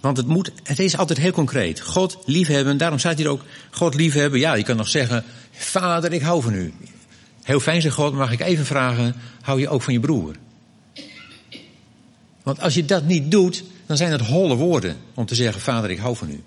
Want 0.00 0.16
het, 0.16 0.26
moet, 0.26 0.50
het 0.62 0.78
is 0.78 0.96
altijd 0.96 1.18
heel 1.18 1.32
concreet. 1.32 1.80
God 1.80 2.18
liefhebben, 2.24 2.76
daarom 2.76 2.98
staat 2.98 3.18
hier 3.18 3.28
ook 3.28 3.42
God 3.70 3.94
liefhebben. 3.94 4.40
Ja, 4.40 4.54
je 4.54 4.62
kan 4.62 4.76
nog 4.76 4.88
zeggen, 4.88 5.24
vader 5.50 6.12
ik 6.12 6.22
hou 6.22 6.42
van 6.42 6.54
u. 6.54 6.74
Heel 7.42 7.60
fijn 7.60 7.80
zegt 7.80 7.94
God, 7.94 8.12
mag 8.12 8.32
ik 8.32 8.40
even 8.40 8.66
vragen, 8.66 9.14
hou 9.40 9.60
je 9.60 9.68
ook 9.68 9.82
van 9.82 9.92
je 9.92 10.00
broer? 10.00 10.34
Want 12.42 12.60
als 12.60 12.74
je 12.74 12.84
dat 12.84 13.04
niet 13.04 13.30
doet, 13.30 13.64
dan 13.86 13.96
zijn 13.96 14.12
het 14.12 14.20
holle 14.20 14.54
woorden 14.54 14.96
om 15.14 15.26
te 15.26 15.34
zeggen, 15.34 15.60
vader 15.60 15.90
ik 15.90 15.98
hou 15.98 16.16
van 16.16 16.30
u. 16.30 16.42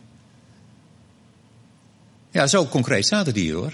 Ja, 2.32 2.48
zo 2.48 2.66
concreet 2.66 3.06
staat 3.06 3.26
het 3.26 3.36
hier 3.36 3.54
hoor. 3.54 3.74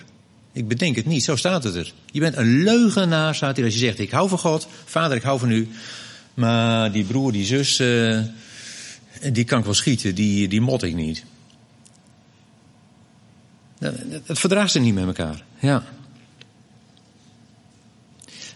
Ik 0.51 0.67
bedenk 0.67 0.95
het 0.95 1.05
niet, 1.05 1.23
zo 1.23 1.35
staat 1.35 1.63
het 1.63 1.75
er. 1.75 1.93
Je 2.11 2.19
bent 2.19 2.35
een 2.35 2.63
leugenaar, 2.63 3.35
staat 3.35 3.55
hier 3.55 3.65
als 3.65 3.73
je 3.73 3.79
zegt, 3.79 3.99
ik 3.99 4.11
hou 4.11 4.29
van 4.29 4.37
God, 4.37 4.67
vader 4.85 5.17
ik 5.17 5.23
hou 5.23 5.39
van 5.39 5.51
u. 5.51 5.69
Maar 6.33 6.91
die 6.91 7.03
broer, 7.03 7.31
die 7.31 7.45
zus, 7.45 7.79
uh, 7.79 8.21
die 9.31 9.43
kan 9.43 9.59
ik 9.59 9.65
wel 9.65 9.73
schieten, 9.73 10.15
die, 10.15 10.47
die 10.47 10.61
mot 10.61 10.83
ik 10.83 10.95
niet. 10.95 11.23
Het 14.25 14.39
verdraagt 14.39 14.71
ze 14.71 14.79
niet 14.79 14.93
met 14.93 15.05
elkaar, 15.05 15.43
ja. 15.59 15.83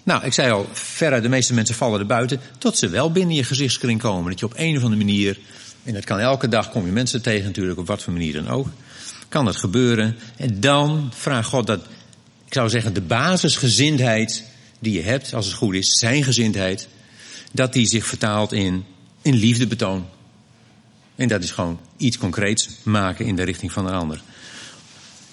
Nou, 0.04 0.26
ik 0.26 0.34
zei 0.34 0.52
al, 0.52 0.70
verre 0.72 1.22
de 1.22 1.30
meeste 1.30 1.54
mensen 1.54 1.76
vallen 1.76 2.00
er 2.00 2.06
buiten, 2.06 2.40
tot 2.58 2.78
ze 2.78 2.90
wel 2.90 3.12
binnen 3.12 3.36
je 3.36 3.44
gezichtskring 3.44 4.00
komen. 4.00 4.30
Dat 4.30 4.40
je 4.40 4.46
op 4.46 4.54
een 4.56 4.78
of 4.78 4.84
andere 4.84 5.04
manier, 5.04 5.40
en 5.84 5.94
dat 5.94 6.04
kan 6.04 6.20
elke 6.20 6.48
dag, 6.48 6.70
kom 6.70 6.86
je 6.86 6.92
mensen 6.92 7.22
tegen 7.22 7.46
natuurlijk, 7.46 7.80
op 7.80 7.88
wat 7.88 8.04
voor 8.04 8.14
manier 8.14 8.34
dan 8.34 8.50
ook 8.50 8.68
kan 9.30 9.46
dat 9.46 9.56
gebeuren. 9.56 10.16
En 10.36 10.60
dan 10.60 11.12
vraagt 11.16 11.50
God 11.50 11.68
dat, 11.68 11.80
ik 12.46 12.54
zou 12.54 12.70
zeggen, 12.70 12.94
de 12.94 13.02
basisgezindheid 13.02 14.44
die 14.80 14.94
je 14.94 15.02
hebt, 15.02 15.34
als 15.34 15.46
het 15.46 15.56
goed 15.56 15.74
is, 15.74 15.90
zijn 15.90 16.24
gezindheid, 16.24 16.88
dat 17.52 17.74
die 17.74 17.88
zich 17.88 18.06
vertaalt 18.06 18.52
in, 18.52 18.86
in 19.22 19.36
liefdebetoon. 19.36 20.06
En 21.16 21.28
dat 21.28 21.44
is 21.44 21.52
gewoon 21.52 21.80
iets 21.98 22.18
concreets 22.18 22.70
maken 22.84 23.26
in 23.26 23.36
de 23.36 23.44
richting 23.44 23.72
van 23.72 23.88
een 23.88 23.94
ander. 23.94 24.22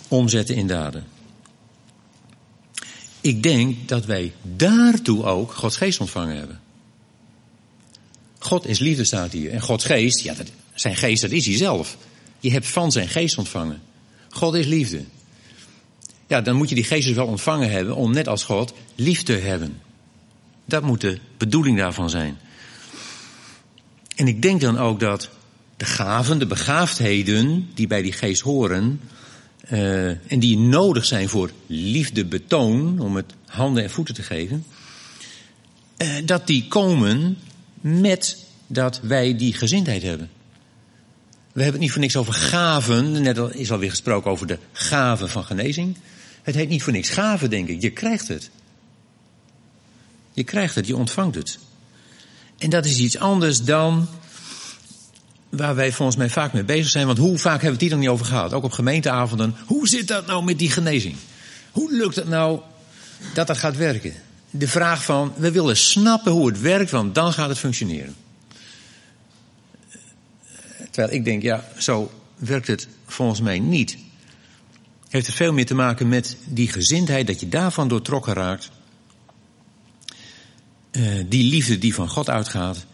Omzetten 0.09 0.55
in 0.55 0.67
daden. 0.67 1.07
Ik 3.21 3.43
denk 3.43 3.88
dat 3.88 4.05
wij 4.05 4.33
daartoe 4.43 5.25
ook 5.25 5.53
Gods 5.53 5.76
geest 5.76 6.00
ontvangen 6.00 6.37
hebben. 6.37 6.61
God 8.38 8.67
is 8.67 8.79
liefde 8.79 9.05
staat 9.05 9.33
hier. 9.33 9.53
En 9.53 9.61
Gods 9.61 9.85
geest, 9.85 10.21
ja, 10.21 10.35
dat, 10.35 10.47
zijn 10.75 10.97
geest 10.97 11.23
dat 11.23 11.31
is 11.31 11.47
hij 11.47 11.57
zelf. 11.57 11.97
Je 12.47 12.53
hebt 12.53 12.69
van 12.69 12.93
zijn 12.93 13.09
geest 13.09 13.38
ontvangen. 13.38 13.83
God 14.31 14.55
is 14.55 14.67
liefde. 14.67 15.05
Ja, 16.26 16.41
dan 16.41 16.57
moet 16.57 16.69
je 16.69 16.75
die 16.75 16.85
geest 16.85 17.07
dus 17.07 17.17
wel 17.17 17.26
ontvangen 17.26 17.71
hebben 17.71 17.97
om 17.97 18.12
net 18.12 18.29
als 18.29 18.45
God 18.45 18.73
lief 18.95 19.23
te 19.23 19.33
hebben. 19.33 19.81
Dat 20.65 20.83
moet 20.83 21.00
de 21.00 21.19
bedoeling 21.37 21.79
daarvan 21.79 22.11
zijn. 22.11 22.38
En 24.17 24.29
ik 24.29 24.43
denk 24.43 24.61
dan 24.61 24.79
ook 24.79 25.00
dat 25.00 25.31
de 25.76 25.85
gaven, 25.85 26.38
de 26.38 26.47
begaafdheden 26.47 27.69
die 27.75 27.87
bij 27.87 28.03
die 28.03 28.12
geest 28.12 28.41
horen, 28.41 29.00
uh, 29.71 30.09
en 30.33 30.38
die 30.38 30.59
nodig 30.59 31.05
zijn 31.05 31.29
voor 31.29 31.50
liefdebetoon, 31.67 32.99
om 32.99 33.17
het 33.17 33.33
handen 33.47 33.83
en 33.83 33.91
voeten 33.91 34.15
te 34.15 34.23
geven, 34.23 34.65
uh, 35.99 36.09
dat 36.25 36.47
die 36.47 36.69
komen 36.69 37.38
met 37.81 38.45
dat 38.67 39.00
wij 39.00 39.37
die 39.37 39.53
gezindheid 39.53 40.03
hebben. 40.03 40.31
We 41.57 41.63
hebben 41.63 41.81
het 41.81 41.91
niet 41.91 41.93
voor 41.93 42.01
niks 42.01 42.17
over 42.17 42.33
gaven. 42.33 43.23
Net 43.23 43.39
is 43.39 43.73
alweer 43.73 43.91
gesproken 43.91 44.31
over 44.31 44.47
de 44.47 44.59
gaven 44.73 45.29
van 45.29 45.45
genezing. 45.45 45.97
Het 46.43 46.55
heet 46.55 46.69
niet 46.69 46.83
voor 46.83 46.93
niks 46.93 47.09
gaven, 47.09 47.51
denk 47.51 47.69
ik. 47.69 47.83
Je 47.83 47.91
krijgt 47.91 48.29
het. 48.29 48.51
Je 50.33 50.45
krijgt 50.45 50.75
het, 50.75 50.87
je 50.87 50.97
ontvangt 50.97 51.35
het. 51.35 51.59
En 52.59 52.71
dat 52.71 52.85
is 52.85 52.99
iets 52.99 53.19
anders 53.19 53.63
dan 53.63 54.09
waar 55.49 55.75
wij 55.75 55.93
volgens 55.93 56.17
mij 56.17 56.31
vaak 56.31 56.53
mee 56.53 56.65
bezig 56.65 56.91
zijn. 56.91 57.07
Want 57.07 57.19
hoe 57.19 57.39
vaak 57.39 57.63
hebben 57.63 57.67
we 57.67 57.73
het 57.73 57.81
hier 57.81 57.91
dan 57.91 57.99
niet 57.99 58.09
over 58.09 58.27
gehad? 58.27 58.53
Ook 58.53 58.65
op 58.65 58.73
gemeenteavonden. 58.73 59.57
Hoe 59.67 59.89
zit 59.89 60.09
dat 60.09 60.27
nou 60.27 60.45
met 60.45 60.59
die 60.59 60.71
genezing? 60.71 61.17
Hoe 61.71 61.93
lukt 61.93 62.17
het 62.17 62.29
nou 62.29 62.61
dat 63.35 63.47
dat 63.47 63.59
gaat 63.59 63.77
werken? 63.77 64.15
De 64.51 64.69
vraag 64.69 65.05
van, 65.05 65.33
we 65.37 65.51
willen 65.51 65.77
snappen 65.77 66.33
hoe 66.33 66.47
het 66.47 66.61
werkt, 66.61 66.91
want 66.91 67.15
dan 67.15 67.33
gaat 67.33 67.49
het 67.49 67.59
functioneren. 67.59 68.15
Terwijl 70.97 71.17
ik 71.17 71.25
denk, 71.25 71.43
ja, 71.43 71.65
zo 71.79 72.11
werkt 72.37 72.67
het 72.67 72.88
volgens 73.07 73.41
mij 73.41 73.59
niet. 73.59 73.99
Heeft 75.09 75.26
het 75.26 75.37
veel 75.37 75.53
meer 75.53 75.67
te 75.67 75.75
maken 75.75 76.09
met 76.09 76.37
die 76.45 76.69
gezindheid, 76.69 77.26
dat 77.26 77.41
je 77.41 77.49
daarvan 77.49 77.88
doortrokken 77.88 78.33
raakt. 78.33 78.71
Uh, 80.93 81.25
die 81.29 81.50
liefde 81.50 81.79
die 81.79 81.95
van 81.95 82.09
God 82.09 82.31
uitgaat. 82.31 82.87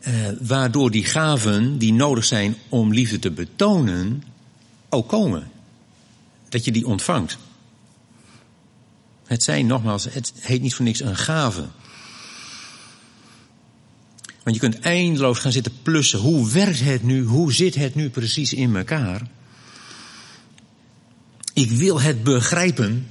Uh, 0.00 0.14
waardoor 0.40 0.90
die 0.90 1.04
gaven 1.04 1.78
die 1.78 1.92
nodig 1.92 2.24
zijn 2.24 2.56
om 2.68 2.92
liefde 2.92 3.18
te 3.18 3.30
betonen, 3.30 4.22
ook 4.88 5.08
komen. 5.08 5.50
Dat 6.48 6.64
je 6.64 6.72
die 6.72 6.86
ontvangt. 6.86 7.38
Het 9.26 9.42
zijn 9.42 9.66
nogmaals, 9.66 10.04
het 10.04 10.32
heet 10.38 10.62
niet 10.62 10.74
voor 10.74 10.84
niks 10.84 11.00
een 11.00 11.16
gave. 11.16 11.66
Want 14.50 14.62
je 14.62 14.68
kunt 14.70 14.84
eindeloos 14.84 15.38
gaan 15.38 15.52
zitten 15.52 15.72
plussen. 15.82 16.18
Hoe 16.18 16.50
werkt 16.50 16.80
het 16.80 17.02
nu? 17.02 17.24
Hoe 17.24 17.52
zit 17.52 17.74
het 17.74 17.94
nu 17.94 18.10
precies 18.10 18.52
in 18.52 18.76
elkaar? 18.76 19.22
Ik 21.52 21.70
wil 21.70 22.00
het 22.00 22.22
begrijpen. 22.22 23.08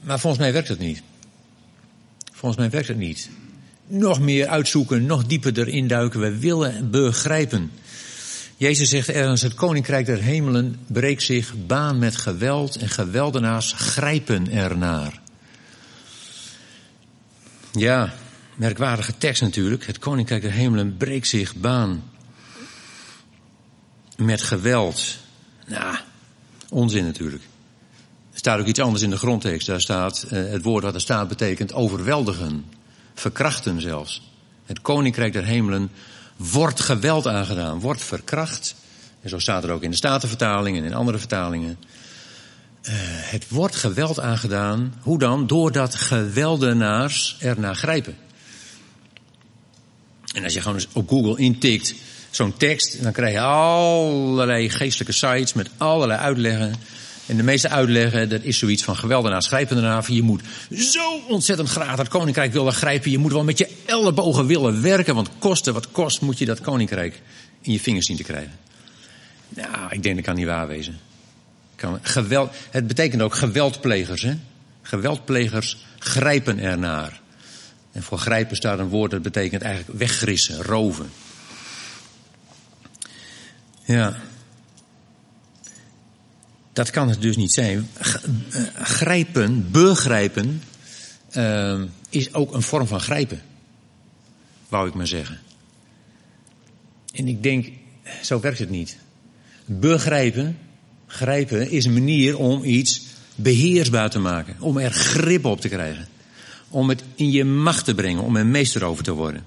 Maar 0.00 0.20
volgens 0.20 0.42
mij 0.42 0.52
werkt 0.52 0.68
het 0.68 0.78
niet. 0.78 1.02
Volgens 2.32 2.60
mij 2.60 2.70
werkt 2.70 2.88
het 2.88 2.96
niet. 2.96 3.30
Nog 3.86 4.20
meer 4.20 4.46
uitzoeken, 4.48 5.06
nog 5.06 5.26
dieper 5.26 5.58
erin 5.58 5.88
duiken. 5.88 6.20
We 6.20 6.38
willen 6.38 6.90
begrijpen. 6.90 7.70
Jezus 8.56 8.88
zegt 8.88 9.08
ergens, 9.08 9.42
het 9.42 9.54
koninkrijk 9.54 10.06
der 10.06 10.22
hemelen 10.22 10.76
breekt 10.86 11.22
zich 11.22 11.54
baan 11.66 11.98
met 11.98 12.16
geweld 12.16 12.76
en 12.76 12.88
geweldenaars 12.88 13.72
grijpen 13.72 14.50
ernaar. 14.50 15.20
Ja, 17.72 18.14
merkwaardige 18.56 19.18
tekst 19.18 19.42
natuurlijk. 19.42 19.86
Het 19.86 19.98
koninkrijk 19.98 20.42
der 20.42 20.52
hemelen 20.52 20.96
breekt 20.96 21.26
zich 21.26 21.54
baan 21.54 22.02
met 24.16 24.42
geweld. 24.42 25.18
Nou, 25.66 25.96
onzin 26.68 27.04
natuurlijk. 27.04 27.42
Er 28.32 28.38
staat 28.38 28.60
ook 28.60 28.66
iets 28.66 28.80
anders 28.80 29.02
in 29.02 29.10
de 29.10 29.18
grondtekst. 29.18 29.66
Daar 29.66 29.80
staat, 29.80 30.24
uh, 30.24 30.50
het 30.50 30.62
woord 30.62 30.82
dat 30.82 30.94
er 30.94 31.00
staat 31.00 31.28
betekent 31.28 31.72
overweldigen, 31.72 32.64
verkrachten 33.14 33.80
zelfs. 33.80 34.30
Het 34.66 34.80
koninkrijk 34.80 35.32
der 35.32 35.44
hemelen 35.44 35.90
wordt 36.36 36.80
geweld 36.80 37.26
aangedaan, 37.26 37.80
wordt 37.80 38.04
verkracht. 38.04 38.74
En 39.20 39.28
zo 39.28 39.38
staat 39.38 39.64
er 39.64 39.70
ook 39.70 39.82
in 39.82 39.90
de 39.90 39.96
Statenvertaling 39.96 40.76
en 40.76 40.84
in 40.84 40.94
andere 40.94 41.18
vertalingen. 41.18 41.78
Uh, 42.82 42.92
het 43.30 43.48
wordt 43.48 43.76
geweld 43.76 44.20
aangedaan. 44.20 44.94
Hoe 45.00 45.18
dan? 45.18 45.46
Doordat 45.46 45.94
geweldenaars 45.94 47.36
ernaar 47.40 47.76
grijpen. 47.76 48.16
En 50.34 50.44
als 50.44 50.52
je 50.52 50.60
gewoon 50.60 50.76
eens 50.76 50.88
op 50.92 51.08
Google 51.08 51.42
intikt 51.42 51.94
zo'n 52.30 52.56
tekst, 52.56 53.02
dan 53.02 53.12
krijg 53.12 53.32
je 53.32 53.40
allerlei 53.40 54.70
geestelijke 54.70 55.12
sites 55.12 55.52
met 55.52 55.70
allerlei 55.76 56.20
uitleggen. 56.20 56.74
En 57.26 57.36
de 57.36 57.42
meeste 57.42 57.68
uitleggen, 57.68 58.28
dat 58.28 58.42
is 58.42 58.58
zoiets 58.58 58.84
van 58.84 58.96
geweldenaar, 58.96 59.42
schrijpendenaar. 59.42 60.12
Je 60.12 60.22
moet 60.22 60.42
zo 60.70 61.20
ontzettend 61.28 61.68
graag 61.68 61.96
dat 61.96 62.08
koninkrijk 62.08 62.52
willen 62.52 62.72
grijpen. 62.72 63.10
Je 63.10 63.18
moet 63.18 63.32
wel 63.32 63.44
met 63.44 63.58
je 63.58 63.68
ellebogen 63.86 64.46
willen 64.46 64.82
werken. 64.82 65.14
Want 65.14 65.28
kosten 65.38 65.74
wat 65.74 65.90
kost, 65.90 66.20
moet 66.20 66.38
je 66.38 66.44
dat 66.44 66.60
koninkrijk 66.60 67.20
in 67.60 67.72
je 67.72 67.80
vingers 67.80 68.06
zien 68.06 68.16
te 68.16 68.22
krijgen. 68.22 68.58
Nou, 69.48 69.90
ik 69.90 70.02
denk 70.02 70.16
dat 70.16 70.24
kan 70.24 70.34
niet 70.34 70.46
waar 70.46 70.66
wezen. 70.66 70.98
Kan, 71.76 71.98
geweld, 72.02 72.50
het 72.70 72.86
betekent 72.86 73.22
ook 73.22 73.34
geweldplegers. 73.34 74.22
Hè? 74.22 74.34
Geweldplegers 74.82 75.76
grijpen 75.98 76.58
ernaar. 76.58 77.19
En 77.92 78.02
voor 78.02 78.18
grijpen 78.18 78.56
staat 78.56 78.78
een 78.78 78.88
woord 78.88 79.10
dat 79.10 79.22
betekent 79.22 79.62
eigenlijk 79.62 79.98
weggrissen, 79.98 80.62
roven. 80.62 81.10
Ja. 83.84 84.16
Dat 86.72 86.90
kan 86.90 87.08
het 87.08 87.22
dus 87.22 87.36
niet 87.36 87.52
zijn. 87.52 87.88
Eh, 87.98 88.14
grijpen, 88.74 89.70
begrijpen, 89.70 90.62
uh, 91.36 91.82
is 92.08 92.34
ook 92.34 92.54
een 92.54 92.62
vorm 92.62 92.86
van 92.86 93.00
grijpen. 93.00 93.42
Wou 94.68 94.88
ik 94.88 94.94
maar 94.94 95.06
zeggen. 95.06 95.38
En 97.12 97.28
ik 97.28 97.42
denk, 97.42 97.68
zo 98.22 98.40
werkt 98.40 98.58
het 98.58 98.70
niet. 98.70 98.96
Begrijpen, 99.64 100.58
grijpen, 101.06 101.70
is 101.70 101.84
een 101.84 101.92
manier 101.92 102.38
om 102.38 102.64
iets 102.64 103.02
beheersbaar 103.34 104.10
te 104.10 104.18
maken. 104.18 104.56
Om 104.60 104.78
er 104.78 104.92
grip 104.92 105.44
op 105.44 105.60
te 105.60 105.68
krijgen 105.68 106.08
om 106.70 106.88
het 106.88 107.02
in 107.14 107.30
je 107.30 107.44
macht 107.44 107.84
te 107.84 107.94
brengen, 107.94 108.22
om 108.22 108.36
er 108.36 108.46
meester 108.46 108.84
over 108.84 109.04
te 109.04 109.12
worden. 109.12 109.44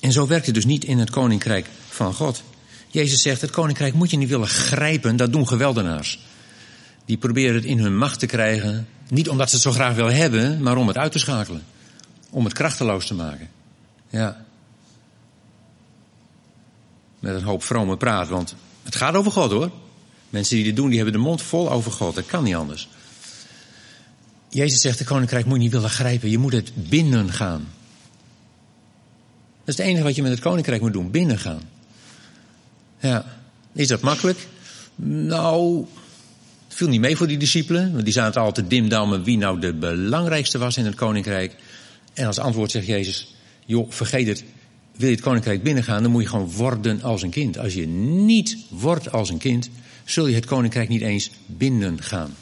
En 0.00 0.12
zo 0.12 0.26
werkt 0.26 0.46
het 0.46 0.54
dus 0.54 0.64
niet 0.64 0.84
in 0.84 0.98
het 0.98 1.10
koninkrijk 1.10 1.66
van 1.88 2.14
God. 2.14 2.42
Jezus 2.88 3.22
zegt, 3.22 3.40
het 3.40 3.50
koninkrijk 3.50 3.94
moet 3.94 4.10
je 4.10 4.16
niet 4.16 4.28
willen 4.28 4.48
grijpen, 4.48 5.16
dat 5.16 5.32
doen 5.32 5.48
geweldenaars. 5.48 6.20
Die 7.04 7.16
proberen 7.16 7.54
het 7.54 7.64
in 7.64 7.78
hun 7.78 7.96
macht 7.96 8.18
te 8.18 8.26
krijgen, 8.26 8.88
niet 9.08 9.28
omdat 9.28 9.48
ze 9.48 9.54
het 9.54 9.64
zo 9.64 9.72
graag 9.72 9.94
willen 9.94 10.16
hebben, 10.16 10.62
maar 10.62 10.76
om 10.76 10.88
het 10.88 10.96
uit 10.96 11.12
te 11.12 11.18
schakelen. 11.18 11.64
Om 12.30 12.44
het 12.44 12.52
krachteloos 12.52 13.06
te 13.06 13.14
maken. 13.14 13.48
Ja. 14.10 14.44
Met 17.18 17.34
een 17.34 17.42
hoop 17.42 17.62
vrome 17.62 17.96
praat, 17.96 18.28
want 18.28 18.54
het 18.82 18.96
gaat 18.96 19.14
over 19.14 19.32
God 19.32 19.50
hoor. 19.50 19.70
Mensen 20.30 20.56
die 20.56 20.64
dit 20.64 20.76
doen, 20.76 20.88
die 20.88 20.96
hebben 20.96 21.14
de 21.14 21.20
mond 21.20 21.42
vol 21.42 21.70
over 21.70 21.92
God. 21.92 22.14
Dat 22.14 22.26
kan 22.26 22.44
niet 22.44 22.54
anders. 22.54 22.88
Jezus 24.48 24.80
zegt, 24.80 24.98
de 24.98 25.04
koninkrijk 25.04 25.44
moet 25.44 25.56
je 25.56 25.62
niet 25.62 25.72
willen 25.72 25.90
grijpen. 25.90 26.30
Je 26.30 26.38
moet 26.38 26.52
het 26.52 26.88
binnen 26.88 27.32
gaan. 27.32 27.68
Dat 29.64 29.76
is 29.76 29.76
het 29.76 29.86
enige 29.86 30.04
wat 30.04 30.14
je 30.14 30.22
met 30.22 30.30
het 30.30 30.40
koninkrijk 30.40 30.80
moet 30.80 30.92
doen. 30.92 31.10
Binnen 31.10 31.38
gaan. 31.38 31.62
Ja. 33.00 33.24
Is 33.72 33.88
dat 33.88 34.00
makkelijk? 34.00 34.46
Nou, 35.04 35.86
het 36.68 36.76
viel 36.76 36.88
niet 36.88 37.00
mee 37.00 37.16
voor 37.16 37.26
die 37.26 37.38
discipelen. 37.38 37.92
Want 37.92 38.04
die 38.04 38.12
zaten 38.12 38.40
altijd 38.40 38.68
te 38.68 38.74
dimdammen 38.74 39.22
wie 39.22 39.36
nou 39.36 39.60
de 39.60 39.74
belangrijkste 39.74 40.58
was 40.58 40.76
in 40.76 40.84
het 40.84 40.94
koninkrijk. 40.94 41.56
En 42.14 42.26
als 42.26 42.38
antwoord 42.38 42.70
zegt 42.70 42.86
Jezus, 42.86 43.34
joh, 43.66 43.90
vergeet 43.90 44.26
het. 44.26 44.44
Wil 44.96 45.08
je 45.08 45.14
het 45.14 45.24
koninkrijk 45.24 45.62
binnengaan, 45.62 46.02
dan 46.02 46.12
moet 46.12 46.22
je 46.22 46.28
gewoon 46.28 46.50
worden 46.50 47.02
als 47.02 47.22
een 47.22 47.30
kind. 47.30 47.58
Als 47.58 47.74
je 47.74 47.86
niet 47.86 48.56
wordt 48.68 49.12
als 49.12 49.30
een 49.30 49.38
kind, 49.38 49.70
zul 50.04 50.26
je 50.26 50.34
het 50.34 50.46
koninkrijk 50.46 50.88
niet 50.88 51.02
eens 51.02 51.30
binnengaan. 51.46 52.34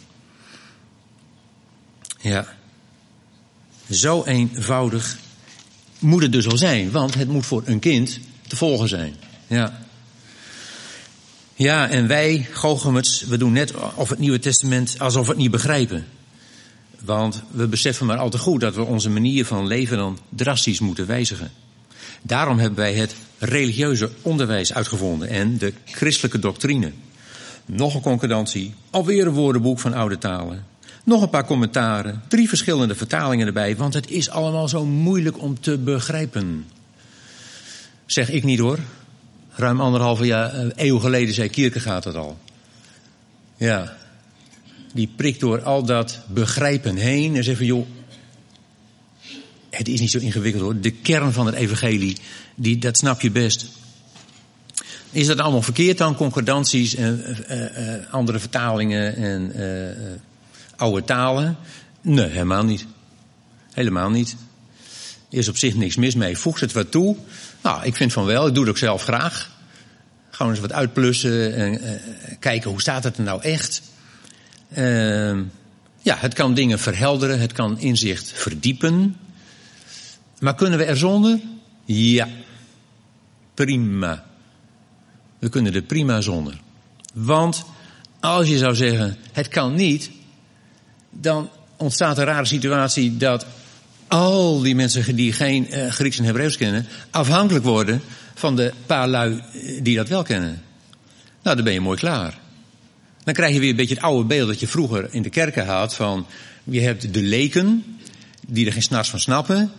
Ja. 2.21 2.55
Zo 3.91 4.25
eenvoudig 4.25 5.19
moet 5.99 6.23
het 6.23 6.33
dus 6.33 6.47
wel 6.47 6.57
zijn, 6.57 6.91
want 6.91 7.15
het 7.15 7.29
moet 7.29 7.47
voor 7.47 7.63
een 7.65 7.79
kind 7.79 8.21
te 8.47 8.57
volgen 8.57 8.89
zijn. 8.89 9.15
Ja. 9.47 9.79
Ja, 11.55 11.89
en 11.89 12.07
wij, 12.07 12.47
Goochemets, 12.51 13.23
we 13.23 13.37
doen 13.37 13.53
net 13.53 13.73
of 13.95 14.09
het 14.09 14.19
Nieuwe 14.19 14.39
Testament 14.39 14.99
alsof 14.99 15.25
we 15.27 15.33
het 15.33 15.41
niet 15.41 15.51
begrijpen. 15.51 16.07
Want 17.01 17.43
we 17.51 17.67
beseffen 17.67 18.07
maar 18.07 18.19
al 18.19 18.31
te 18.31 18.39
goed 18.39 18.61
dat 18.61 18.75
we 18.75 18.85
onze 18.85 19.11
manier 19.11 19.47
van 19.47 19.67
leven 19.67 19.97
dan 19.97 20.19
drastisch 20.29 20.81
moeten 20.81 21.07
wijzigen. 21.07 21.51
Daarom 22.23 22.59
hebben 22.59 22.79
wij 22.79 22.95
het 22.95 23.15
religieuze 23.39 24.11
onderwijs 24.23 24.73
uitgevonden 24.73 25.29
en 25.29 25.59
de 25.59 25.73
christelijke 25.85 26.39
doctrine. 26.39 26.93
Nog 27.65 27.95
een 27.95 28.01
concordantie, 28.01 28.75
alweer 28.91 29.27
een 29.27 29.33
woordenboek 29.33 29.79
van 29.79 29.95
oude 29.95 30.19
talen. 30.19 30.65
Nog 31.07 31.23
een 31.23 31.31
paar 31.31 31.45
commentaren, 31.45 32.23
drie 32.29 32.49
verschillende 32.49 32.95
vertalingen 32.95 33.47
erbij, 33.47 33.77
want 33.77 33.95
het 33.95 34.11
is 34.11 34.31
allemaal 34.31 34.69
zo 34.69 34.85
moeilijk 34.85 35.43
om 35.43 35.61
te 35.61 35.79
begrijpen. 35.79 36.67
Zeg 38.07 38.31
ik 38.31 38.45
niet 38.45 38.59
hoor. 38.59 38.79
Ruim 39.51 39.81
anderhalve 39.81 40.27
jaar, 40.27 40.55
eh, 40.55 40.67
eeuw 40.87 40.99
geleden 40.99 41.35
zei 41.35 41.49
Kierkegaard 41.49 42.03
dat 42.03 42.15
al. 42.15 42.39
Ja, 43.57 43.97
die 44.93 45.09
prikt 45.17 45.41
door 45.41 45.63
al 45.63 45.85
dat 45.85 46.21
begrijpen 46.29 46.97
heen 46.97 47.37
en 47.37 47.45
zegt 47.45 47.57
van 47.57 47.67
joh, 47.67 47.87
het 49.71 49.89
is 49.89 50.01
niet 50.01 50.11
zo 50.11 50.19
ingewikkeld 50.19 50.63
hoor. 50.63 50.81
De 50.81 50.91
kern 50.91 51.33
van 51.33 51.47
het 51.47 51.55
evangelie, 51.55 52.17
die, 52.55 52.79
dat 52.79 52.97
snap 52.97 53.21
je 53.21 53.31
best. 53.31 53.67
Is 55.11 55.27
dat 55.27 55.39
allemaal 55.39 55.63
verkeerd 55.63 55.99
dan? 55.99 56.17
Concordanties 56.17 56.95
en 56.95 57.25
uh, 57.51 57.59
uh, 57.61 58.13
andere 58.13 58.39
vertalingen 58.39 59.17
en 59.17 59.53
oude 60.77 61.05
talen? 61.05 61.57
Nee, 62.01 62.29
helemaal 62.29 62.65
niet. 62.65 62.87
Helemaal 63.73 64.11
niet. 64.11 64.37
Er 65.31 65.39
is 65.39 65.49
op 65.49 65.57
zich 65.57 65.75
niks 65.75 65.97
mis 65.97 66.15
mee. 66.15 66.39
Voegt 66.39 66.61
het 66.61 66.73
wat 66.73 66.91
toe? 66.91 67.17
Nou, 67.63 67.85
ik 67.85 67.97
vind 67.97 68.13
van 68.13 68.25
wel. 68.25 68.47
Ik 68.47 68.55
doe 68.55 68.63
het 68.63 68.73
ook 68.73 68.79
zelf 68.79 69.03
graag. 69.03 69.51
Gewoon 70.31 70.53
eens 70.53 70.61
wat 70.61 70.73
uitplussen 70.73 71.55
en 71.55 72.01
kijken 72.39 72.71
hoe 72.71 72.81
staat 72.81 73.05
het 73.05 73.17
er 73.17 73.25
nou 73.25 73.43
echt. 73.43 73.83
Uh, 74.79 75.39
ja, 76.03 76.17
het 76.17 76.35
kan 76.35 76.55
dingen 76.55 76.79
verhelderen, 76.79 77.41
het 77.41 77.53
kan 77.53 77.79
inzicht 77.79 78.33
verdiepen. 78.35 79.17
Maar 80.39 80.55
kunnen 80.55 80.79
we 80.79 80.85
er 80.85 80.97
zonder? 80.97 81.41
Ja. 81.85 82.29
Prima. 83.55 84.25
We 85.39 85.49
kunnen 85.49 85.75
er 85.75 85.83
prima 85.83 86.21
zonder. 86.21 86.61
Want 87.13 87.65
als 88.21 88.49
je 88.49 88.59
zou 88.59 88.75
zeggen, 88.75 89.17
het 89.33 89.49
kan 89.49 89.75
niet, 89.75 90.11
dan 91.21 91.51
ontstaat 91.77 92.19
een 92.19 92.25
rare 92.25 92.47
situatie 92.47 93.17
dat 93.17 93.47
al 94.09 94.61
die 94.61 94.75
mensen 94.75 95.17
die 95.17 95.33
geen 95.33 95.67
uh, 95.71 95.91
Grieks 95.91 96.19
en 96.19 96.25
Hebreeuws 96.25 96.57
kennen, 96.57 96.87
afhankelijk 97.11 97.65
worden 97.65 98.01
van 98.35 98.57
de 98.57 98.73
paar 98.87 99.09
lui 99.09 99.43
die 99.83 99.97
dat 99.97 100.09
wel 100.09 100.23
kennen. 100.23 100.63
Nou, 101.43 101.57
dan 101.57 101.65
ben 101.65 101.75
je 101.75 101.81
mooi 101.81 101.99
klaar. 101.99 102.39
Dan 103.25 103.35
krijg 103.35 103.55
je 103.55 103.61
weer 103.61 103.71
een 103.71 103.77
beetje 103.77 103.95
het 103.95 104.05
oude 104.05 104.25
beeld 104.25 104.49
dat 104.49 104.61
je 104.61 104.67
vroeger 104.67 105.09
in 105.11 105.23
de 105.23 105.31
kerken 105.31 105.67
had 105.67 105.95
van, 105.95 106.27
je 106.65 106.81
hebt 106.81 107.15
de 107.15 107.23
leken, 107.23 107.85
die 108.47 108.67
er 108.67 108.73
geen 108.73 108.83
snars 108.83 109.11
van 109.11 109.21
snappen. 109.21 109.73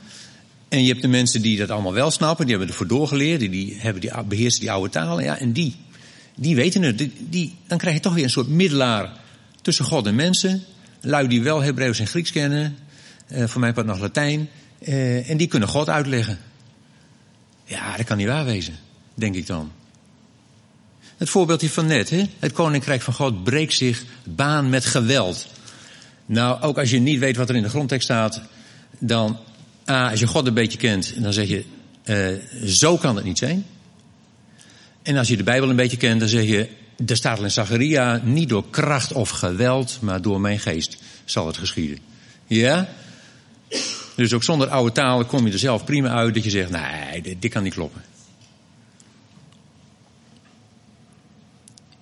En 0.70 0.82
je 0.82 0.88
hebt 0.88 1.02
de 1.02 1.08
mensen 1.08 1.42
die 1.42 1.58
dat 1.58 1.70
allemaal 1.70 1.94
wel 1.94 2.12
snappen, 2.12 2.46
die 2.46 2.56
hebben 2.56 2.74
ervoor 2.74 2.88
doorgeleerd, 2.88 3.40
die, 3.40 3.78
hebben 3.80 4.02
die 4.02 4.12
beheersen 4.28 4.60
die 4.60 4.72
oude 4.72 4.90
talen. 4.90 5.24
Ja, 5.24 5.40
en 5.40 5.52
die, 5.52 5.76
die 6.36 6.56
weten 6.56 6.82
het. 6.82 7.10
Die, 7.20 7.56
dan 7.68 7.78
krijg 7.78 7.96
je 7.96 8.02
toch 8.02 8.14
weer 8.14 8.24
een 8.24 8.30
soort 8.30 8.48
middelaar 8.48 9.12
tussen 9.62 9.86
God 9.86 10.06
en 10.06 10.16
mensen. 10.16 10.64
Lui 11.02 11.28
die 11.28 11.42
wel 11.42 11.62
Hebreeuws 11.62 12.00
en 12.00 12.08
Grieks 12.08 12.32
kennen, 12.32 12.78
uh, 13.32 13.48
voor 13.48 13.62
mij 13.62 13.74
wat 13.74 13.86
nog 13.86 14.00
Latijn. 14.00 14.50
Uh, 14.80 15.30
en 15.30 15.38
die 15.38 15.48
kunnen 15.48 15.70
God 15.70 15.90
uitleggen. 15.90 16.38
Ja, 17.66 17.98
dat 17.98 18.06
kan 18.06 18.18
niet 18.18 18.28
waar 18.28 18.46
wezen, 18.46 18.76
denk 19.14 19.36
ik 19.36 19.48
dan. 19.48 19.72
Het 21.18 21.30
voorbeeldje 21.30 21.70
van 21.70 21.86
net, 21.86 22.10
hè? 22.10 22.24
het 22.40 22.52
koninkrijk 22.52 23.02
van 23.02 23.14
God 23.14 23.44
breekt 23.44 23.74
zich 23.74 24.04
baan 24.24 24.70
met 24.70 24.86
geweld. 24.86 25.48
Nou, 26.26 26.62
ook 26.62 26.78
als 26.78 26.90
je 26.90 27.00
niet 27.00 27.20
weet 27.20 27.38
wat 27.38 27.50
er 27.50 27.56
in 27.56 27.62
de 27.62 27.70
grondtekst 27.70 28.08
staat, 28.08 28.42
dan, 29.00 29.40
ah, 29.86 30.10
als 30.10 30.20
je 30.20 30.28
God 30.28 30.48
een 30.48 30.54
beetje 30.54 30.78
kent, 30.78 31.22
dan 31.22 31.34
zeg 31.34 31.48
je, 31.48 31.66
uh, 32.06 32.66
zo 32.66 32.98
kan 32.98 33.16
het 33.16 33.26
niet 33.26 33.38
zijn. 33.38 33.66
En 35.02 35.18
als 35.18 35.28
je 35.28 35.38
de 35.38 35.44
Bijbel 35.44 35.70
een 35.70 35.76
beetje 35.76 35.98
kent, 35.98 36.20
dan 36.20 36.30
zeg 36.30 36.46
je, 36.46 36.70
er 37.06 37.16
staat 37.16 37.40
in 37.40 37.52
Zacharia, 37.52 38.22
niet 38.24 38.50
door 38.50 38.70
kracht 38.70 39.14
of 39.14 39.30
geweld, 39.30 39.98
maar 40.02 40.22
door 40.22 40.42
mijn 40.42 40.60
geest 40.60 40.98
zal 41.26 41.48
het 41.48 41.58
geschieden. 41.58 41.98
Ja? 42.46 42.90
Dus 44.16 44.34
ook 44.34 44.44
zonder 44.44 44.68
oude 44.68 44.92
talen 44.92 45.26
kom 45.26 45.46
je 45.46 45.54
er 45.54 45.60
zelf 45.60 45.84
prima 45.84 46.10
uit 46.10 46.34
dat 46.34 46.44
je 46.44 46.50
zegt, 46.50 46.70
nee, 46.70 47.22
dit, 47.22 47.42
dit 47.42 47.52
kan 47.52 47.64
niet 47.64 47.74
kloppen. 47.74 48.02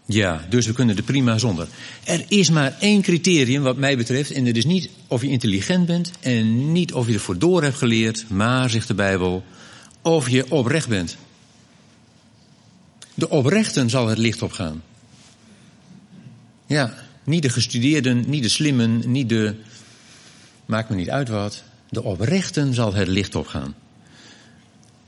Ja, 0.06 0.46
dus 0.50 0.66
we 0.66 0.74
kunnen 0.74 0.98
er 0.98 1.04
prima 1.04 1.38
zonder. 1.38 1.68
Er 2.04 2.26
is 2.28 2.50
maar 2.50 2.76
één 2.80 3.02
criterium 3.02 3.64
wat 3.64 3.78
mij 3.78 3.98
betreft. 3.98 4.32
En 4.32 4.46
dat 4.46 4.56
is 4.56 4.66
niet 4.66 4.90
of 5.08 5.22
je 5.22 5.28
intelligent 5.28 5.86
bent 5.86 6.12
en 6.20 6.72
niet 6.72 6.94
of 6.94 7.08
je 7.08 7.14
ervoor 7.14 7.38
door 7.38 7.64
hebt 7.64 7.78
geleerd. 7.78 8.26
Maar, 8.30 8.70
zegt 8.70 8.88
de 8.88 8.94
Bijbel, 8.94 9.44
of 10.02 10.30
je 10.30 10.52
oprecht 10.52 10.88
bent. 10.88 11.18
De 13.16 13.30
oprechten 13.30 13.90
zal 13.90 14.08
het 14.08 14.18
licht 14.18 14.42
opgaan. 14.42 14.84
Ja, 16.66 16.94
niet 17.24 17.42
de 17.42 17.50
gestudeerden, 17.50 18.30
niet 18.30 18.44
de 18.44 18.50
slimmen, 18.50 19.12
niet 19.12 19.30
de... 19.30 19.56
Maakt 20.66 20.90
me 20.90 20.96
niet 20.96 21.10
uit 21.10 21.30
wat. 21.30 21.64
De 21.90 22.04
oprechten 22.04 22.74
zal 22.74 22.94
het 22.94 23.08
licht 23.08 23.36
opgaan. 23.36 23.76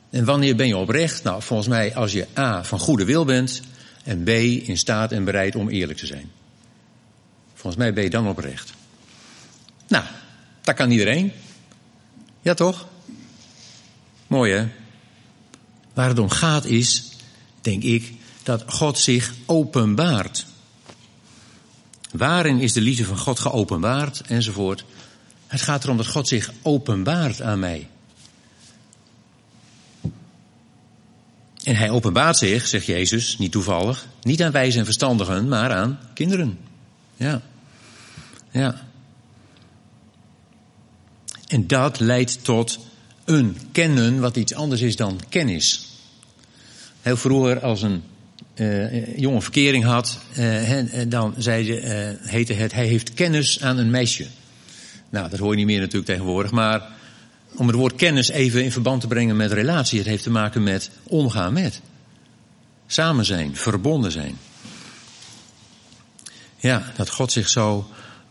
En 0.10 0.26
wanneer 0.26 0.56
ben 0.56 0.67
je 0.67 0.78
oprecht? 0.78 1.24
Nou, 1.24 1.41
volgens 1.41 1.70
mij 1.70 1.96
als 1.96 2.12
je 2.12 2.28
A, 2.38 2.63
van 2.63 2.80
goede 2.80 3.06
wil 3.06 3.26
bent 3.26 3.62
en 4.04 4.24
B, 4.24 4.30
in 4.30 4.78
staat 4.78 5.12
en 5.12 5.24
bereid 5.24 5.56
om 5.56 5.70
eerlijk 5.70 6.00
te 6.00 6.06
zijn. 6.06 6.32
Volgens 7.54 7.76
mij 7.76 7.93
ben 7.93 8.04
je 8.04 8.10
dan 8.10 8.28
oprecht. 8.28 8.74
Nou, 9.88 10.04
dat 10.62 10.76
kan 10.76 10.91
iedereen. 10.91 11.32
Ja 12.41 12.54
toch? 12.54 12.88
Mooi 14.28 14.54
hè? 14.54 14.67
Waar 15.93 16.10
het 16.10 16.20
om 16.20 16.30
gaat 16.30 16.65
is, 16.65 17.07
denk 17.67 17.84
ik, 17.84 18.13
dat 18.43 18.63
God 18.67 18.97
zich 18.97 19.34
openbaart. 19.45 20.45
Waarin 22.12 22.60
is 22.60 22.73
de 22.73 22.82
liefde 22.82 23.06
van 23.06 23.17
God 23.17 23.39
geopenbaard 23.39 24.21
enzovoort. 24.21 24.86
Het 25.47 25.62
gaat 25.62 25.84
erom 25.84 25.97
dat 25.97 26.08
God 26.08 26.27
zich 26.27 26.51
openbaart 26.62 27.41
aan 27.41 27.60
mij. 27.60 27.89
En 31.63 31.75
hij 31.75 31.89
openbaart 31.89 32.38
zich, 32.38 32.67
zegt 32.67 32.86
Jezus, 32.86 33.38
niet 33.38 33.51
toevallig, 33.51 34.08
niet 34.21 34.43
aan 34.43 34.51
wijze 34.51 34.80
en 34.80 34.86
verstandigen, 34.86 35.47
maar 35.47 35.71
aan 35.71 35.99
kinderen. 36.13 36.60
Ja. 37.15 37.41
Ja. 38.51 38.88
En 41.47 41.67
dat 41.67 41.99
leidt 41.99 42.43
tot 42.43 42.80
een 43.25 43.58
kennen 43.71 44.19
wat 44.19 44.38
iets 44.38 44.53
anders 44.53 44.82
is 44.82 44.95
dan 44.95 45.19
kennis. 45.30 45.87
Heel 47.08 47.17
vroeger 47.17 47.60
als 47.60 47.82
een 47.82 48.04
uh, 48.56 49.17
jonge 49.17 49.41
verkering 49.41 49.84
had, 49.84 50.20
uh, 50.38 50.82
dan 51.08 51.34
zei 51.38 51.80
heette 52.22 52.54
het, 52.54 52.74
hij 52.74 52.88
heeft 52.88 53.13
kennis 53.13 53.62
aan 53.62 53.78
een 53.78 53.89
meisje. 53.89 54.28
Nou, 55.10 55.30
dat 55.30 55.39
hoor 55.39 55.52
je 55.52 55.58
niet 55.58 55.65
meer 55.65 55.80
natuurlijk 55.80 56.06
tegenwoordig, 56.06 56.52
maar 56.52 56.88
om 57.56 57.67
het 57.67 57.76
woord 57.76 57.96
kennis 57.96 58.30
even 58.30 58.63
in 58.63 58.72
verband 58.72 59.02
te 59.02 59.08
brengen 59.08 59.36
met 59.36 59.52
relatie. 59.52 59.98
Het 59.98 60.08
heeft 60.08 60.24
te 60.24 60.30
maken 60.30 60.63
met 60.63 60.89
omgaan 61.04 61.54
met. 61.54 61.82
Samen 62.88 63.26
zijn, 63.26 63.56
verbonden 63.56 64.12
zijn. 64.12 64.38
Ja, 66.58 66.91
dat 66.96 67.10
God 67.10 67.32
zich 67.32 67.50
zo 67.50 67.89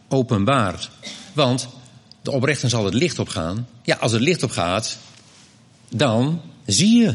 openbaart. 0.09 0.91
Want 1.33 1.69
de 2.23 2.31
oprechten 2.31 2.71
zal 2.71 2.85
het 2.85 2.95
licht 2.95 3.19
opgaan. 3.19 3.69
Ja, 3.83 3.97
als 3.97 4.13
het 4.13 4.23
licht 4.23 4.43
opgaat, 4.43 4.99
dan 5.89 6.41
zie 6.67 7.01
je. 7.03 7.15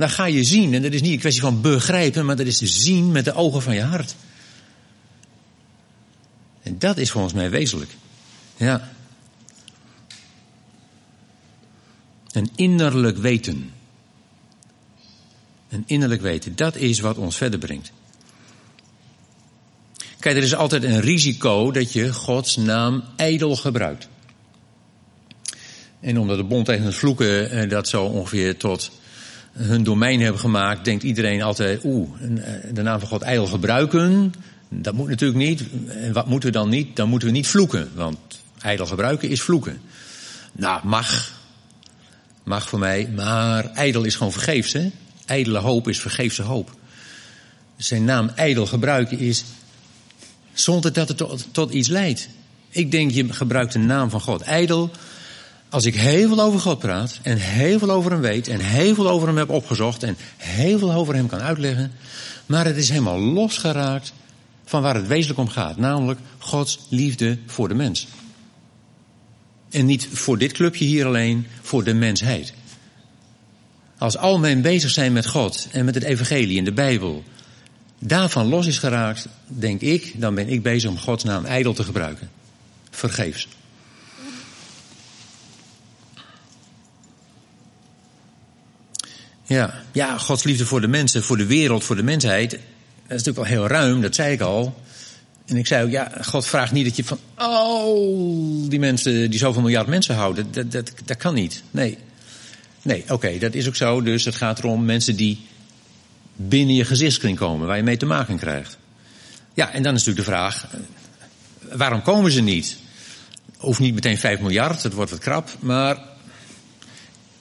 Dan 0.00 0.10
ga 0.10 0.24
je 0.24 0.44
zien. 0.44 0.74
En 0.74 0.82
dat 0.82 0.92
is 0.92 1.00
niet 1.00 1.12
een 1.12 1.18
kwestie 1.18 1.42
van 1.42 1.60
begrijpen, 1.60 2.26
maar 2.26 2.36
dat 2.36 2.46
is 2.46 2.58
zien 2.58 3.12
met 3.12 3.24
de 3.24 3.34
ogen 3.34 3.62
van 3.62 3.74
je 3.74 3.82
hart. 3.82 4.14
En 6.62 6.78
dat 6.78 6.98
is 6.98 7.10
volgens 7.10 7.34
mij 7.34 7.50
wezenlijk. 7.50 7.96
Ja. 8.56 8.90
Een 12.30 12.50
innerlijk 12.54 13.18
weten. 13.18 13.72
Een 15.68 15.82
innerlijk 15.86 16.22
weten, 16.22 16.56
dat 16.56 16.76
is 16.76 17.00
wat 17.00 17.16
ons 17.16 17.36
verder 17.36 17.58
brengt. 17.58 17.92
Kijk, 20.18 20.36
er 20.36 20.42
is 20.42 20.54
altijd 20.54 20.84
een 20.84 21.00
risico 21.00 21.70
dat 21.70 21.92
je 21.92 22.12
Gods 22.12 22.56
naam 22.56 23.04
ijdel 23.16 23.56
gebruikt. 23.56 24.08
En 26.00 26.18
omdat 26.18 26.36
de 26.36 26.44
bond 26.44 26.66
tegen 26.66 26.84
het 26.84 26.94
vloeken 26.94 27.50
eh, 27.50 27.68
dat 27.68 27.88
zo 27.88 28.04
ongeveer 28.04 28.56
tot 28.56 28.99
hun 29.52 29.82
domein 29.82 30.20
hebben 30.20 30.40
gemaakt, 30.40 30.84
denkt 30.84 31.02
iedereen 31.02 31.42
altijd, 31.42 31.84
oeh, 31.84 32.08
eh, 32.20 32.74
de 32.74 32.82
naam 32.82 32.98
van 32.98 33.08
God 33.08 33.22
ijdel 33.22 33.46
gebruiken. 33.46 34.32
Dat 34.68 34.94
moet 34.94 35.08
natuurlijk 35.08 35.38
niet. 35.38 35.62
En 35.88 36.12
wat 36.12 36.26
moeten 36.26 36.48
we 36.48 36.58
dan 36.58 36.68
niet? 36.68 36.96
Dan 36.96 37.08
moeten 37.08 37.28
we 37.28 37.34
niet 37.34 37.46
vloeken, 37.46 37.90
want 37.94 38.18
ijdel 38.60 38.86
gebruiken 38.86 39.28
is 39.28 39.42
vloeken. 39.42 39.80
Nou, 40.52 40.86
mag. 40.86 41.38
Mag 42.42 42.68
voor 42.68 42.78
mij, 42.78 43.08
maar 43.14 43.72
ijdel 43.72 44.04
is 44.04 44.14
gewoon 44.14 44.32
vergeefs, 44.32 44.72
hè? 44.72 44.90
Ijdele 45.26 45.58
hoop 45.58 45.88
is 45.88 46.00
vergeefse 46.00 46.42
hoop. 46.42 46.76
Zijn 47.76 48.04
naam 48.04 48.30
ijdel 48.34 48.66
gebruiken 48.66 49.18
is 49.18 49.44
zonder 50.52 50.92
dat 50.92 51.08
het 51.08 51.16
tot, 51.16 51.46
tot 51.50 51.72
iets 51.72 51.88
leidt. 51.88 52.28
Ik 52.68 52.90
denk, 52.90 53.10
je 53.10 53.32
gebruikt 53.32 53.72
de 53.72 53.78
naam 53.78 54.10
van 54.10 54.20
God 54.20 54.40
ijdel 54.40 54.90
als 55.70 55.84
ik 55.84 55.94
heel 55.94 56.28
veel 56.28 56.40
over 56.40 56.60
God 56.60 56.78
praat 56.78 57.18
en 57.22 57.36
heel 57.36 57.78
veel 57.78 57.90
over 57.90 58.10
hem 58.10 58.20
weet 58.20 58.48
en 58.48 58.60
heel 58.60 58.94
veel 58.94 59.08
over 59.08 59.28
hem 59.28 59.36
heb 59.36 59.50
opgezocht 59.50 60.02
en 60.02 60.16
heel 60.36 60.78
veel 60.78 60.92
over 60.92 61.14
hem 61.14 61.26
kan 61.26 61.40
uitleggen, 61.40 61.92
maar 62.46 62.64
het 62.64 62.76
is 62.76 62.88
helemaal 62.88 63.18
losgeraakt 63.18 64.12
van 64.64 64.82
waar 64.82 64.94
het 64.94 65.06
wezenlijk 65.06 65.40
om 65.40 65.48
gaat, 65.48 65.76
namelijk 65.76 66.20
Gods 66.38 66.78
liefde 66.88 67.38
voor 67.46 67.68
de 67.68 67.74
mens. 67.74 68.06
En 69.70 69.86
niet 69.86 70.08
voor 70.12 70.38
dit 70.38 70.52
clubje 70.52 70.84
hier 70.84 71.06
alleen, 71.06 71.46
voor 71.60 71.84
de 71.84 71.94
mensheid. 71.94 72.52
Als 73.98 74.16
al 74.16 74.38
men 74.38 74.62
bezig 74.62 74.90
zijn 74.90 75.12
met 75.12 75.26
God 75.26 75.68
en 75.70 75.84
met 75.84 75.94
het 75.94 76.04
evangelie 76.04 76.58
en 76.58 76.64
de 76.64 76.72
Bijbel, 76.72 77.24
daarvan 77.98 78.48
los 78.48 78.66
is 78.66 78.78
geraakt, 78.78 79.28
denk 79.46 79.80
ik, 79.80 80.20
dan 80.20 80.34
ben 80.34 80.48
ik 80.48 80.62
bezig 80.62 80.90
om 80.90 80.98
Gods 80.98 81.24
naam 81.24 81.44
ijdel 81.44 81.72
te 81.72 81.84
gebruiken. 81.84 82.30
Vergeefs. 82.90 83.48
Ja, 89.50 89.74
ja, 89.92 90.18
Gods 90.18 90.42
liefde 90.42 90.66
voor 90.66 90.80
de 90.80 90.88
mensen, 90.88 91.22
voor 91.22 91.36
de 91.36 91.46
wereld, 91.46 91.84
voor 91.84 91.96
de 91.96 92.02
mensheid. 92.02 92.50
Dat 92.50 92.60
is 93.18 93.24
natuurlijk 93.24 93.36
wel 93.36 93.46
heel 93.46 93.66
ruim, 93.66 94.00
dat 94.00 94.14
zei 94.14 94.32
ik 94.32 94.40
al. 94.40 94.80
En 95.46 95.56
ik 95.56 95.66
zei 95.66 95.84
ook, 95.84 95.90
ja, 95.90 96.12
God 96.22 96.46
vraagt 96.46 96.72
niet 96.72 96.84
dat 96.84 96.96
je 96.96 97.04
van 97.04 97.18
al 97.34 98.68
die 98.68 98.78
mensen, 98.78 99.30
die 99.30 99.38
zoveel 99.38 99.62
miljard 99.62 99.86
mensen 99.86 100.14
houden. 100.14 100.52
Dat, 100.52 100.72
dat, 100.72 100.92
dat 101.04 101.16
kan 101.16 101.34
niet. 101.34 101.62
Nee. 101.70 101.98
Nee, 102.82 103.04
oké, 103.08 103.38
dat 103.38 103.54
is 103.54 103.68
ook 103.68 103.76
zo. 103.76 104.02
Dus 104.02 104.24
het 104.24 104.34
gaat 104.34 104.58
erom 104.58 104.84
mensen 104.84 105.16
die 105.16 105.40
binnen 106.36 106.74
je 106.74 106.84
gezichtskring 106.84 107.38
komen, 107.38 107.66
waar 107.66 107.76
je 107.76 107.82
mee 107.82 107.96
te 107.96 108.06
maken 108.06 108.36
krijgt. 108.36 108.78
Ja, 109.54 109.72
en 109.72 109.82
dan 109.82 109.94
is 109.94 110.04
natuurlijk 110.04 110.26
de 110.26 110.32
vraag, 110.32 110.66
waarom 111.72 112.02
komen 112.02 112.32
ze 112.32 112.40
niet? 112.40 112.76
Hoeft 113.56 113.80
niet 113.80 113.94
meteen 113.94 114.18
5 114.18 114.40
miljard, 114.40 114.82
het 114.82 114.92
wordt 114.92 115.10
wat 115.10 115.20
krap, 115.20 115.50
maar 115.60 115.98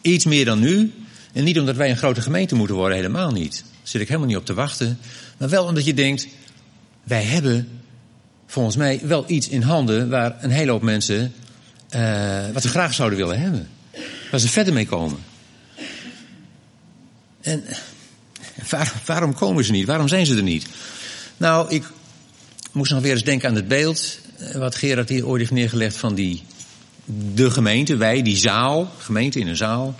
iets 0.01 0.25
meer 0.25 0.45
dan 0.45 0.59
nu. 0.59 0.93
En 1.39 1.45
niet 1.45 1.59
omdat 1.59 1.75
wij 1.75 1.89
een 1.89 1.97
grote 1.97 2.21
gemeente 2.21 2.55
moeten 2.55 2.75
worden, 2.75 2.97
helemaal 2.97 3.31
niet. 3.31 3.51
Daar 3.51 3.79
zit 3.83 4.01
ik 4.01 4.07
helemaal 4.07 4.27
niet 4.27 4.37
op 4.37 4.45
te 4.45 4.53
wachten. 4.53 4.99
Maar 5.37 5.49
wel 5.49 5.65
omdat 5.65 5.85
je 5.85 5.93
denkt, 5.93 6.27
wij 7.03 7.23
hebben 7.23 7.81
volgens 8.45 8.75
mij 8.75 8.99
wel 9.03 9.23
iets 9.27 9.49
in 9.49 9.61
handen 9.61 10.09
waar 10.09 10.37
een 10.43 10.49
hele 10.49 10.71
hoop 10.71 10.81
mensen 10.81 11.33
uh, 11.95 12.49
wat 12.53 12.61
ze 12.61 12.67
graag 12.69 12.93
zouden 12.93 13.17
willen 13.17 13.39
hebben. 13.39 13.67
Waar 14.31 14.39
ze 14.39 14.47
verder 14.47 14.73
mee 14.73 14.85
komen. 14.85 15.19
En 17.41 17.63
waar, 18.69 18.93
waarom 19.05 19.33
komen 19.33 19.63
ze 19.63 19.71
niet? 19.71 19.87
Waarom 19.87 20.07
zijn 20.07 20.25
ze 20.25 20.35
er 20.35 20.43
niet? 20.43 20.67
Nou, 21.37 21.69
ik 21.69 21.83
moest 22.71 22.91
nog 22.91 23.01
weer 23.01 23.11
eens 23.11 23.23
denken 23.23 23.49
aan 23.49 23.55
het 23.55 23.67
beeld 23.67 24.19
eh, 24.37 24.55
wat 24.55 24.75
Gerard 24.75 25.09
hier 25.09 25.27
ooit 25.27 25.39
heeft 25.39 25.53
neergelegd 25.53 25.97
van 25.97 26.15
die, 26.15 26.43
de 27.33 27.51
gemeente, 27.51 27.95
wij, 27.95 28.21
die 28.21 28.37
zaal, 28.37 28.91
gemeente 28.97 29.39
in 29.39 29.47
een 29.47 29.57
zaal. 29.57 29.95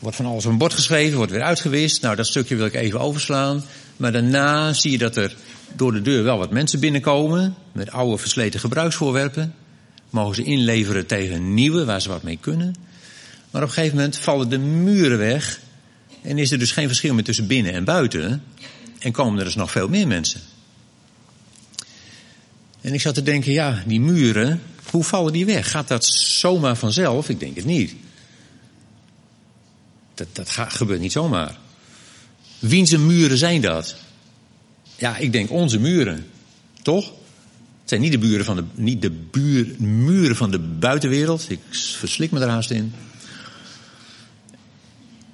Wordt 0.00 0.16
van 0.16 0.26
alles 0.26 0.44
op 0.44 0.52
een 0.52 0.58
bord 0.58 0.74
geschreven, 0.74 1.16
wordt 1.16 1.32
weer 1.32 1.42
uitgewist. 1.42 2.02
Nou, 2.02 2.16
dat 2.16 2.26
stukje 2.26 2.56
wil 2.56 2.66
ik 2.66 2.74
even 2.74 3.00
overslaan. 3.00 3.64
Maar 3.96 4.12
daarna 4.12 4.72
zie 4.72 4.90
je 4.90 4.98
dat 4.98 5.16
er 5.16 5.34
door 5.76 5.92
de 5.92 6.02
deur 6.02 6.22
wel 6.22 6.38
wat 6.38 6.50
mensen 6.50 6.80
binnenkomen. 6.80 7.54
Met 7.72 7.90
oude 7.90 8.18
versleten 8.18 8.60
gebruiksvoorwerpen. 8.60 9.54
Mogen 10.10 10.34
ze 10.34 10.42
inleveren 10.42 11.06
tegen 11.06 11.54
nieuwe, 11.54 11.84
waar 11.84 12.00
ze 12.00 12.08
wat 12.08 12.22
mee 12.22 12.38
kunnen. 12.40 12.74
Maar 13.50 13.62
op 13.62 13.68
een 13.68 13.74
gegeven 13.74 13.96
moment 13.96 14.18
vallen 14.18 14.48
de 14.48 14.58
muren 14.58 15.18
weg. 15.18 15.60
En 16.22 16.38
is 16.38 16.50
er 16.50 16.58
dus 16.58 16.72
geen 16.72 16.86
verschil 16.86 17.14
meer 17.14 17.24
tussen 17.24 17.46
binnen 17.46 17.72
en 17.72 17.84
buiten. 17.84 18.42
En 18.98 19.12
komen 19.12 19.38
er 19.38 19.44
dus 19.44 19.54
nog 19.54 19.70
veel 19.70 19.88
meer 19.88 20.06
mensen. 20.06 20.40
En 22.80 22.94
ik 22.94 23.00
zat 23.00 23.14
te 23.14 23.22
denken, 23.22 23.52
ja, 23.52 23.82
die 23.86 24.00
muren, 24.00 24.62
hoe 24.90 25.04
vallen 25.04 25.32
die 25.32 25.46
weg? 25.46 25.70
Gaat 25.70 25.88
dat 25.88 26.06
zomaar 26.06 26.76
vanzelf? 26.76 27.28
Ik 27.28 27.40
denk 27.40 27.56
het 27.56 27.64
niet. 27.64 27.94
Dat, 30.20 30.36
dat 30.36 30.72
gebeurt 30.72 31.00
niet 31.00 31.12
zomaar. 31.12 31.58
Wiense 32.58 32.98
muren 32.98 33.38
zijn 33.38 33.60
dat? 33.60 33.96
Ja, 34.96 35.16
ik 35.16 35.32
denk 35.32 35.50
onze 35.50 35.78
muren. 35.78 36.26
Toch? 36.82 37.04
Het 37.80 37.88
zijn 37.88 38.00
niet 38.00 38.12
de, 38.12 38.18
buren 38.18 38.44
van 38.44 38.56
de, 38.56 38.64
niet 38.74 39.02
de 39.02 39.10
buur, 39.10 39.74
muren 39.78 40.36
van 40.36 40.50
de 40.50 40.58
buitenwereld. 40.58 41.50
Ik 41.50 41.60
verslik 41.70 42.30
me 42.30 42.40
er 42.40 42.48
haast 42.48 42.70
in. 42.70 42.92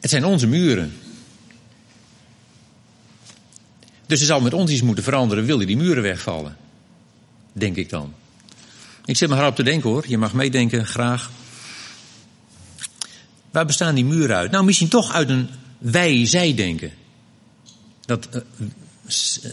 Het 0.00 0.10
zijn 0.10 0.24
onze 0.24 0.46
muren. 0.46 0.92
Dus 4.06 4.20
er 4.20 4.26
zal 4.26 4.40
met 4.40 4.54
ons 4.54 4.70
iets 4.70 4.82
moeten 4.82 5.04
veranderen, 5.04 5.44
wil 5.44 5.58
die 5.58 5.76
muren 5.76 6.02
wegvallen. 6.02 6.56
Denk 7.52 7.76
ik 7.76 7.88
dan. 7.88 8.14
Ik 9.04 9.16
zit 9.16 9.28
me 9.28 9.34
hard 9.34 9.48
op 9.48 9.56
te 9.56 9.62
denken 9.62 9.90
hoor. 9.90 10.04
Je 10.08 10.18
mag 10.18 10.32
meedenken, 10.32 10.86
graag. 10.86 11.30
Waar 13.56 13.66
bestaan 13.66 13.94
die 13.94 14.04
muren 14.04 14.36
uit? 14.36 14.50
Nou, 14.50 14.64
misschien 14.64 14.88
toch 14.88 15.12
uit 15.12 15.28
een 15.28 15.48
wij-zij-denken. 15.78 16.92
Dat 18.04 18.28
uh, 18.34 18.42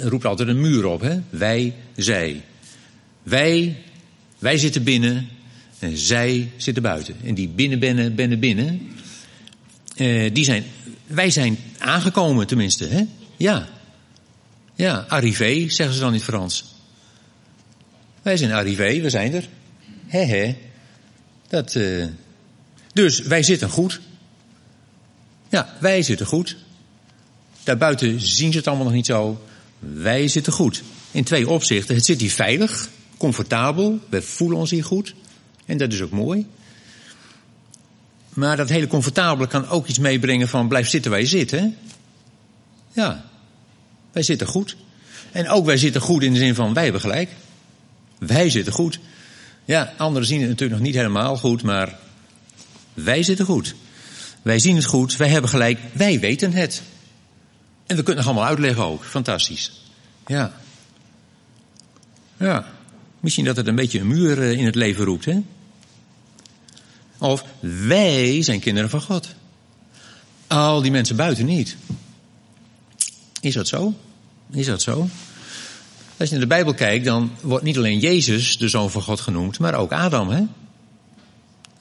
roept 0.01 0.25
altijd 0.25 0.49
een 0.49 0.61
muur 0.61 0.85
op, 0.85 1.01
hè? 1.01 1.19
Wij, 1.29 1.73
zij. 1.95 2.43
Wij, 3.23 3.77
wij 4.39 4.57
zitten 4.57 4.83
binnen 4.83 5.29
en 5.79 5.97
zij 5.97 6.51
zitten 6.57 6.83
buiten. 6.83 7.15
En 7.23 7.33
die 7.33 7.47
binnen, 7.47 7.79
binnen, 7.79 8.15
binnen, 8.15 8.39
binnen, 8.39 8.81
uh, 9.95 10.33
die 10.33 10.43
zijn, 10.43 10.63
wij 11.07 11.29
zijn 11.29 11.57
aangekomen 11.77 12.47
tenminste, 12.47 12.87
hè? 12.87 13.05
Ja. 13.37 13.69
Ja, 14.75 15.05
arrivé, 15.07 15.69
zeggen 15.69 15.95
ze 15.95 15.99
dan 15.99 16.09
in 16.09 16.15
het 16.15 16.23
Frans. 16.23 16.65
Wij 18.21 18.37
zijn 18.37 18.51
arrivé, 18.51 19.01
we 19.01 19.09
zijn 19.09 19.33
er. 19.33 19.47
He 20.05 20.25
he. 20.25 20.55
Dat, 21.47 21.75
uh, 21.75 22.05
dus 22.93 23.19
wij 23.19 23.43
zitten 23.43 23.69
goed. 23.69 23.99
Ja, 25.49 25.75
wij 25.79 26.01
zitten 26.01 26.25
goed. 26.25 26.55
Daarbuiten 27.63 28.21
zien 28.21 28.51
ze 28.51 28.57
het 28.57 28.67
allemaal 28.67 28.85
nog 28.85 28.93
niet 28.93 29.05
zo. 29.05 29.41
Wij 29.79 30.27
zitten 30.27 30.53
goed. 30.53 30.83
In 31.11 31.23
twee 31.23 31.49
opzichten. 31.49 31.95
Het 31.95 32.05
zit 32.05 32.21
hier 32.21 32.31
veilig, 32.31 32.89
comfortabel. 33.17 33.99
We 34.09 34.21
voelen 34.21 34.57
ons 34.57 34.71
hier 34.71 34.83
goed. 34.83 35.15
En 35.65 35.77
dat 35.77 35.93
is 35.93 36.01
ook 36.01 36.11
mooi. 36.11 36.47
Maar 38.29 38.57
dat 38.57 38.69
hele 38.69 38.87
comfortabele 38.87 39.47
kan 39.47 39.67
ook 39.67 39.87
iets 39.87 39.99
meebrengen 39.99 40.47
van 40.47 40.67
blijf 40.67 40.89
zitten 40.89 41.11
waar 41.11 41.19
je 41.19 41.25
zit. 41.25 41.51
Hè? 41.51 41.67
Ja, 42.93 43.25
wij 44.11 44.23
zitten 44.23 44.47
goed. 44.47 44.75
En 45.31 45.49
ook 45.49 45.65
wij 45.65 45.77
zitten 45.77 46.01
goed 46.01 46.23
in 46.23 46.33
de 46.33 46.39
zin 46.39 46.55
van 46.55 46.73
wij 46.73 46.83
hebben 46.83 47.01
gelijk. 47.01 47.29
Wij 48.17 48.49
zitten 48.49 48.73
goed. 48.73 48.99
Ja, 49.65 49.93
anderen 49.97 50.27
zien 50.27 50.39
het 50.39 50.49
natuurlijk 50.49 50.79
nog 50.79 50.87
niet 50.87 50.97
helemaal 50.97 51.37
goed, 51.37 51.63
maar 51.63 51.99
wij 52.93 53.23
zitten 53.23 53.45
goed. 53.45 53.75
Wij 54.41 54.59
zien 54.59 54.75
het 54.75 54.85
goed, 54.85 55.15
wij 55.15 55.29
hebben 55.29 55.49
gelijk, 55.49 55.79
wij 55.91 56.19
weten 56.19 56.53
het. 56.53 56.81
En 57.85 57.95
we 57.95 58.03
kunnen 58.03 58.23
het 58.23 58.31
allemaal 58.31 58.49
uitleggen 58.49 58.83
ook. 58.83 59.03
Fantastisch. 59.05 59.71
Ja. 60.27 60.53
Ja. 62.37 62.65
Misschien 63.19 63.45
dat 63.45 63.55
het 63.55 63.67
een 63.67 63.75
beetje 63.75 63.99
een 63.99 64.07
muur 64.07 64.41
eh, 64.41 64.51
in 64.51 64.65
het 64.65 64.75
leven 64.75 65.05
roept, 65.05 65.25
hè? 65.25 65.41
Of 67.17 67.45
wij 67.59 68.41
zijn 68.41 68.59
kinderen 68.59 68.89
van 68.89 69.01
God. 69.01 69.35
Al 70.47 70.81
die 70.81 70.91
mensen 70.91 71.15
buiten 71.15 71.45
niet. 71.45 71.77
Is 73.41 73.53
dat 73.53 73.67
zo? 73.67 73.93
Is 74.51 74.65
dat 74.65 74.81
zo? 74.81 75.09
Als 76.17 76.29
je 76.29 76.35
naar 76.35 76.47
de 76.47 76.55
Bijbel 76.55 76.73
kijkt, 76.73 77.05
dan 77.05 77.31
wordt 77.41 77.63
niet 77.63 77.77
alleen 77.77 77.99
Jezus 77.99 78.57
de 78.57 78.67
zoon 78.67 78.91
van 78.91 79.01
God 79.01 79.19
genoemd, 79.19 79.59
maar 79.59 79.73
ook 79.73 79.91
Adam, 79.91 80.29
hè? 80.29 80.43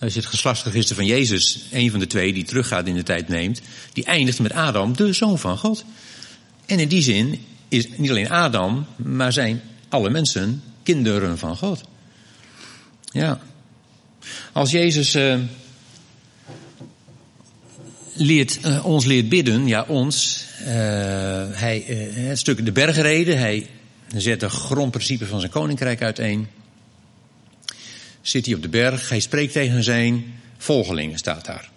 Als 0.03 0.15
je 0.15 0.21
het 0.21 0.29
geslachtsregister 0.29 0.97
van 0.97 1.07
Jezus, 1.07 1.59
een 1.71 1.91
van 1.91 2.01
de 2.01 2.07
twee 2.07 2.33
die 2.33 2.45
teruggaat 2.45 2.87
in 2.87 2.95
de 2.95 3.03
tijd 3.03 3.29
neemt, 3.29 3.61
die 3.93 4.05
eindigt 4.05 4.39
met 4.41 4.53
Adam, 4.53 4.97
de 4.97 5.13
zoon 5.13 5.39
van 5.39 5.59
God. 5.59 5.85
En 6.67 6.79
in 6.79 6.89
die 6.89 7.03
zin 7.03 7.45
is 7.69 7.89
niet 7.97 8.11
alleen 8.11 8.31
Adam, 8.31 8.87
maar 8.97 9.33
zijn 9.33 9.63
alle 9.89 10.11
mensen 10.11 10.63
kinderen 10.83 11.39
van 11.39 11.57
God. 11.57 11.81
Ja. 13.05 13.41
Als 14.53 14.71
Jezus 14.71 15.15
uh, 15.15 15.39
leert, 18.13 18.59
uh, 18.65 18.87
ons 18.87 19.05
leert 19.05 19.29
bidden, 19.29 19.67
ja 19.67 19.85
ons, 19.89 20.45
uh, 20.61 20.67
hij, 21.51 21.85
het 22.15 22.39
stuk 22.39 22.65
de 22.65 22.73
bergreden, 22.73 23.39
hij 23.39 23.71
zet 24.17 24.41
de 24.41 24.49
grondprincipes 24.49 25.29
van 25.29 25.41
zijn 25.41 25.53
koninkrijk 25.53 26.03
uiteen. 26.03 26.49
Zit 28.23 28.47
hij 28.47 28.55
op 28.55 28.63
de 28.63 28.69
berg, 28.69 29.09
hij 29.09 29.21
spreekt 29.21 29.53
tegen 29.53 29.83
zijn 29.83 30.25
volgelingen, 30.59 31.19
staat 31.19 31.45
daar. 31.45 31.71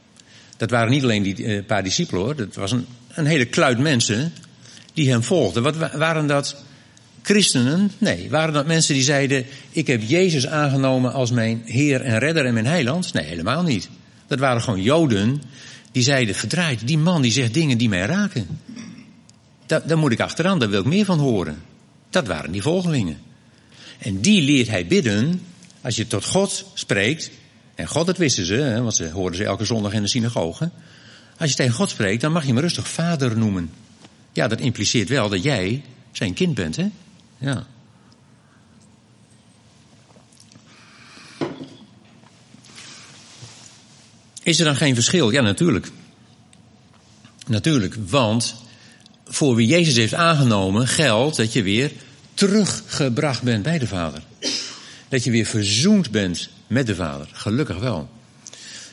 Dat 0.57 0.69
waren 0.69 0.91
niet 0.91 1.03
alleen 1.03 1.23
die 1.23 1.63
paar 1.63 1.83
discipelen 1.83 2.21
hoor, 2.21 2.35
dat 2.35 2.55
was 2.55 2.71
een, 2.71 2.85
een 3.13 3.25
hele 3.25 3.45
kluit 3.45 3.79
mensen 3.79 4.33
die 4.93 5.09
hem 5.09 5.23
volgden. 5.23 5.63
Wat 5.63 5.75
waren 5.93 6.27
dat? 6.27 6.55
Christenen? 7.25 7.91
Nee. 7.97 8.29
Waren 8.29 8.53
dat 8.53 8.65
mensen 8.65 8.93
die 8.93 9.03
zeiden: 9.03 9.45
Ik 9.71 9.87
heb 9.87 10.01
Jezus 10.01 10.47
aangenomen 10.47 11.13
als 11.13 11.31
mijn 11.31 11.61
Heer 11.65 12.01
en 12.01 12.17
Redder 12.19 12.45
en 12.45 12.53
mijn 12.53 12.65
Heiland? 12.65 13.13
Nee, 13.13 13.25
helemaal 13.25 13.63
niet. 13.63 13.89
Dat 14.27 14.39
waren 14.39 14.61
gewoon 14.61 14.81
Joden 14.81 15.41
die 15.91 16.03
zeiden: 16.03 16.35
Verdraaid, 16.35 16.87
die 16.87 16.97
man 16.97 17.21
die 17.21 17.31
zegt 17.31 17.53
dingen 17.53 17.77
die 17.77 17.89
mij 17.89 18.05
raken. 18.05 18.47
Dat, 19.65 19.87
daar 19.87 19.97
moet 19.97 20.11
ik 20.11 20.19
achteraan, 20.19 20.59
daar 20.59 20.69
wil 20.69 20.79
ik 20.79 20.85
meer 20.85 21.05
van 21.05 21.19
horen. 21.19 21.61
Dat 22.09 22.27
waren 22.27 22.51
die 22.51 22.61
volgelingen. 22.61 23.17
En 23.97 24.21
die 24.21 24.41
leert 24.41 24.67
hij 24.67 24.87
bidden 24.87 25.41
als 25.85 25.95
je 25.95 26.07
tot 26.07 26.25
God 26.25 26.65
spreekt. 26.73 27.29
En 27.75 27.87
God, 27.87 28.05
dat 28.05 28.17
wisten 28.17 28.45
ze, 28.45 28.81
want 28.81 28.95
ze 28.95 29.09
hoorden 29.09 29.37
ze 29.37 29.45
elke 29.45 29.65
zondag 29.65 29.93
in 29.93 30.01
de 30.01 30.07
synagoge. 30.07 30.69
Als 31.37 31.49
je 31.49 31.55
tegen 31.55 31.73
God 31.73 31.89
spreekt, 31.89 32.21
dan 32.21 32.31
mag 32.31 32.41
je 32.41 32.47
hem 32.47 32.59
rustig 32.59 32.87
vader 32.87 33.37
noemen. 33.37 33.71
Ja, 34.33 34.47
dat 34.47 34.59
impliceert 34.59 35.09
wel 35.09 35.29
dat 35.29 35.43
jij 35.43 35.83
zijn 36.11 36.33
kind 36.33 36.53
bent, 36.53 36.75
hè? 36.75 36.89
Ja. 37.37 37.67
Is 44.43 44.59
er 44.59 44.65
dan 44.65 44.75
geen 44.75 44.95
verschil? 44.95 45.31
Ja, 45.31 45.41
natuurlijk. 45.41 45.91
Natuurlijk, 47.47 47.95
want 48.07 48.55
voor 49.25 49.55
wie 49.55 49.67
Jezus 49.67 49.95
heeft 49.95 50.13
aangenomen 50.13 50.87
geldt 50.87 51.37
dat 51.37 51.53
je 51.53 51.63
weer 51.63 51.91
teruggebracht 52.33 53.43
bent 53.43 53.63
bij 53.63 53.77
de 53.77 53.87
Vader. 53.87 54.23
Dat 55.15 55.23
je 55.23 55.31
weer 55.31 55.45
verzoend 55.45 56.11
bent 56.11 56.49
met 56.67 56.87
de 56.87 56.95
Vader. 56.95 57.29
Gelukkig 57.31 57.77
wel. 57.77 58.09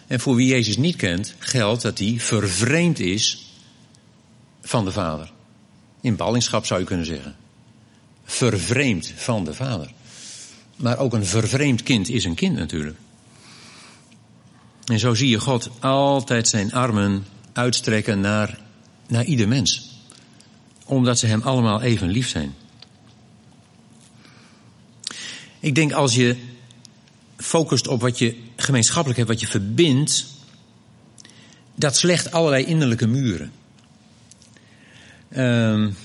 En 0.06 0.20
voor 0.20 0.34
wie 0.34 0.46
Jezus 0.46 0.76
niet 0.76 0.96
kent, 0.96 1.34
geldt 1.38 1.82
dat 1.82 1.98
hij 1.98 2.16
vervreemd 2.18 2.98
is 2.98 3.46
van 4.60 4.84
de 4.84 4.92
Vader. 4.92 5.32
In 6.00 6.16
ballingschap 6.16 6.66
zou 6.66 6.80
je 6.80 6.86
kunnen 6.86 7.06
zeggen. 7.06 7.36
Vervreemd 8.24 9.12
van 9.16 9.44
de 9.44 9.54
Vader. 9.54 9.92
Maar 10.76 10.98
ook 10.98 11.12
een 11.12 11.26
vervreemd 11.26 11.82
kind 11.82 12.08
is 12.08 12.24
een 12.24 12.34
kind 12.34 12.56
natuurlijk. 12.56 12.98
En 14.84 14.98
zo 14.98 15.14
zie 15.14 15.28
je 15.28 15.40
God 15.40 15.70
altijd 15.80 16.48
zijn 16.48 16.72
armen 16.72 17.26
uitstrekken 17.52 18.20
naar, 18.20 18.58
naar 19.08 19.24
ieder 19.24 19.48
mens. 19.48 19.90
Omdat 20.84 21.18
ze 21.18 21.26
hem 21.26 21.42
allemaal 21.42 21.80
even 21.80 22.08
lief 22.08 22.28
zijn. 22.28 22.54
Ik 25.62 25.74
denk 25.74 25.92
als 25.92 26.14
je 26.14 26.36
focust 27.36 27.88
op 27.88 28.00
wat 28.00 28.18
je 28.18 28.36
gemeenschappelijk 28.56 29.16
hebt, 29.16 29.30
wat 29.30 29.40
je 29.40 29.46
verbindt, 29.46 30.26
dat 31.74 31.96
slecht 31.96 32.32
allerlei 32.32 32.64
innerlijke 32.64 33.06
muren. 33.06 33.52
Um, 35.36 35.96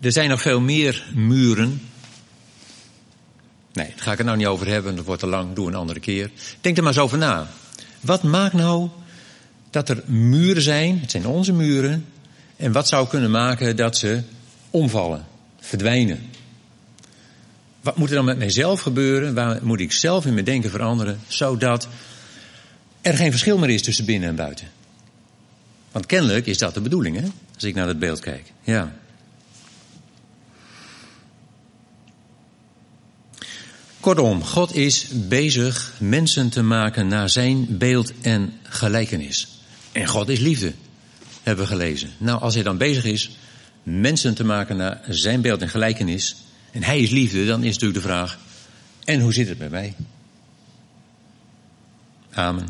er 0.00 0.12
zijn 0.12 0.28
nog 0.28 0.40
veel 0.42 0.60
meer 0.60 1.04
muren. 1.14 1.80
Nee, 3.72 3.88
daar 3.88 3.98
ga 3.98 4.12
ik 4.12 4.18
het 4.18 4.26
nou 4.26 4.38
niet 4.38 4.46
over 4.46 4.66
hebben, 4.66 4.96
dat 4.96 5.04
wordt 5.04 5.20
te 5.20 5.26
lang, 5.26 5.54
doe 5.54 5.68
een 5.68 5.74
andere 5.74 6.00
keer. 6.00 6.30
Denk 6.60 6.76
er 6.76 6.82
maar 6.82 6.92
eens 6.92 7.02
over 7.02 7.18
na. 7.18 7.50
Wat 8.00 8.22
maakt 8.22 8.54
nou 8.54 8.88
dat 9.70 9.88
er 9.88 10.02
muren 10.06 10.62
zijn, 10.62 11.00
het 11.00 11.10
zijn 11.10 11.26
onze 11.26 11.52
muren, 11.52 12.06
en 12.56 12.72
wat 12.72 12.88
zou 12.88 13.08
kunnen 13.08 13.30
maken 13.30 13.76
dat 13.76 13.96
ze 13.96 14.22
omvallen, 14.70 15.26
verdwijnen? 15.60 16.29
Wat 17.80 17.96
moet 17.96 18.08
er 18.08 18.14
dan 18.14 18.24
met 18.24 18.38
mijzelf 18.38 18.80
gebeuren? 18.80 19.34
Waar 19.34 19.58
moet 19.62 19.80
ik 19.80 19.92
zelf 19.92 20.26
in 20.26 20.32
mijn 20.32 20.44
denken 20.44 20.70
veranderen, 20.70 21.20
zodat 21.28 21.88
er 23.00 23.14
geen 23.14 23.30
verschil 23.30 23.58
meer 23.58 23.70
is 23.70 23.82
tussen 23.82 24.04
binnen 24.04 24.28
en 24.28 24.34
buiten? 24.34 24.68
Want 25.92 26.06
kennelijk 26.06 26.46
is 26.46 26.58
dat 26.58 26.74
de 26.74 26.80
bedoeling, 26.80 27.16
hè? 27.20 27.26
Als 27.54 27.64
ik 27.64 27.74
naar 27.74 27.86
het 27.86 27.98
beeld 27.98 28.20
kijk. 28.20 28.52
Ja. 28.62 28.92
Kortom, 34.00 34.44
God 34.44 34.74
is 34.74 35.06
bezig 35.12 35.92
mensen 35.98 36.48
te 36.48 36.62
maken 36.62 37.08
naar 37.08 37.30
zijn 37.30 37.78
beeld 37.78 38.12
en 38.20 38.52
gelijkenis. 38.62 39.48
En 39.92 40.06
God 40.06 40.28
is 40.28 40.38
liefde, 40.38 40.72
hebben 41.42 41.64
we 41.64 41.70
gelezen. 41.70 42.10
Nou, 42.18 42.40
als 42.40 42.54
hij 42.54 42.62
dan 42.62 42.78
bezig 42.78 43.04
is 43.04 43.30
mensen 43.82 44.34
te 44.34 44.44
maken 44.44 44.76
naar 44.76 45.00
zijn 45.08 45.40
beeld 45.40 45.62
en 45.62 45.68
gelijkenis, 45.68 46.36
en 46.72 46.82
hij 46.82 47.00
is 47.00 47.10
liefde, 47.10 47.46
dan 47.46 47.62
is 47.62 47.72
natuurlijk 47.72 48.02
de 48.02 48.08
vraag, 48.08 48.38
en 49.04 49.20
hoe 49.20 49.32
zit 49.32 49.48
het 49.48 49.58
bij 49.58 49.68
mij? 49.68 49.94
Amen. 52.30 52.68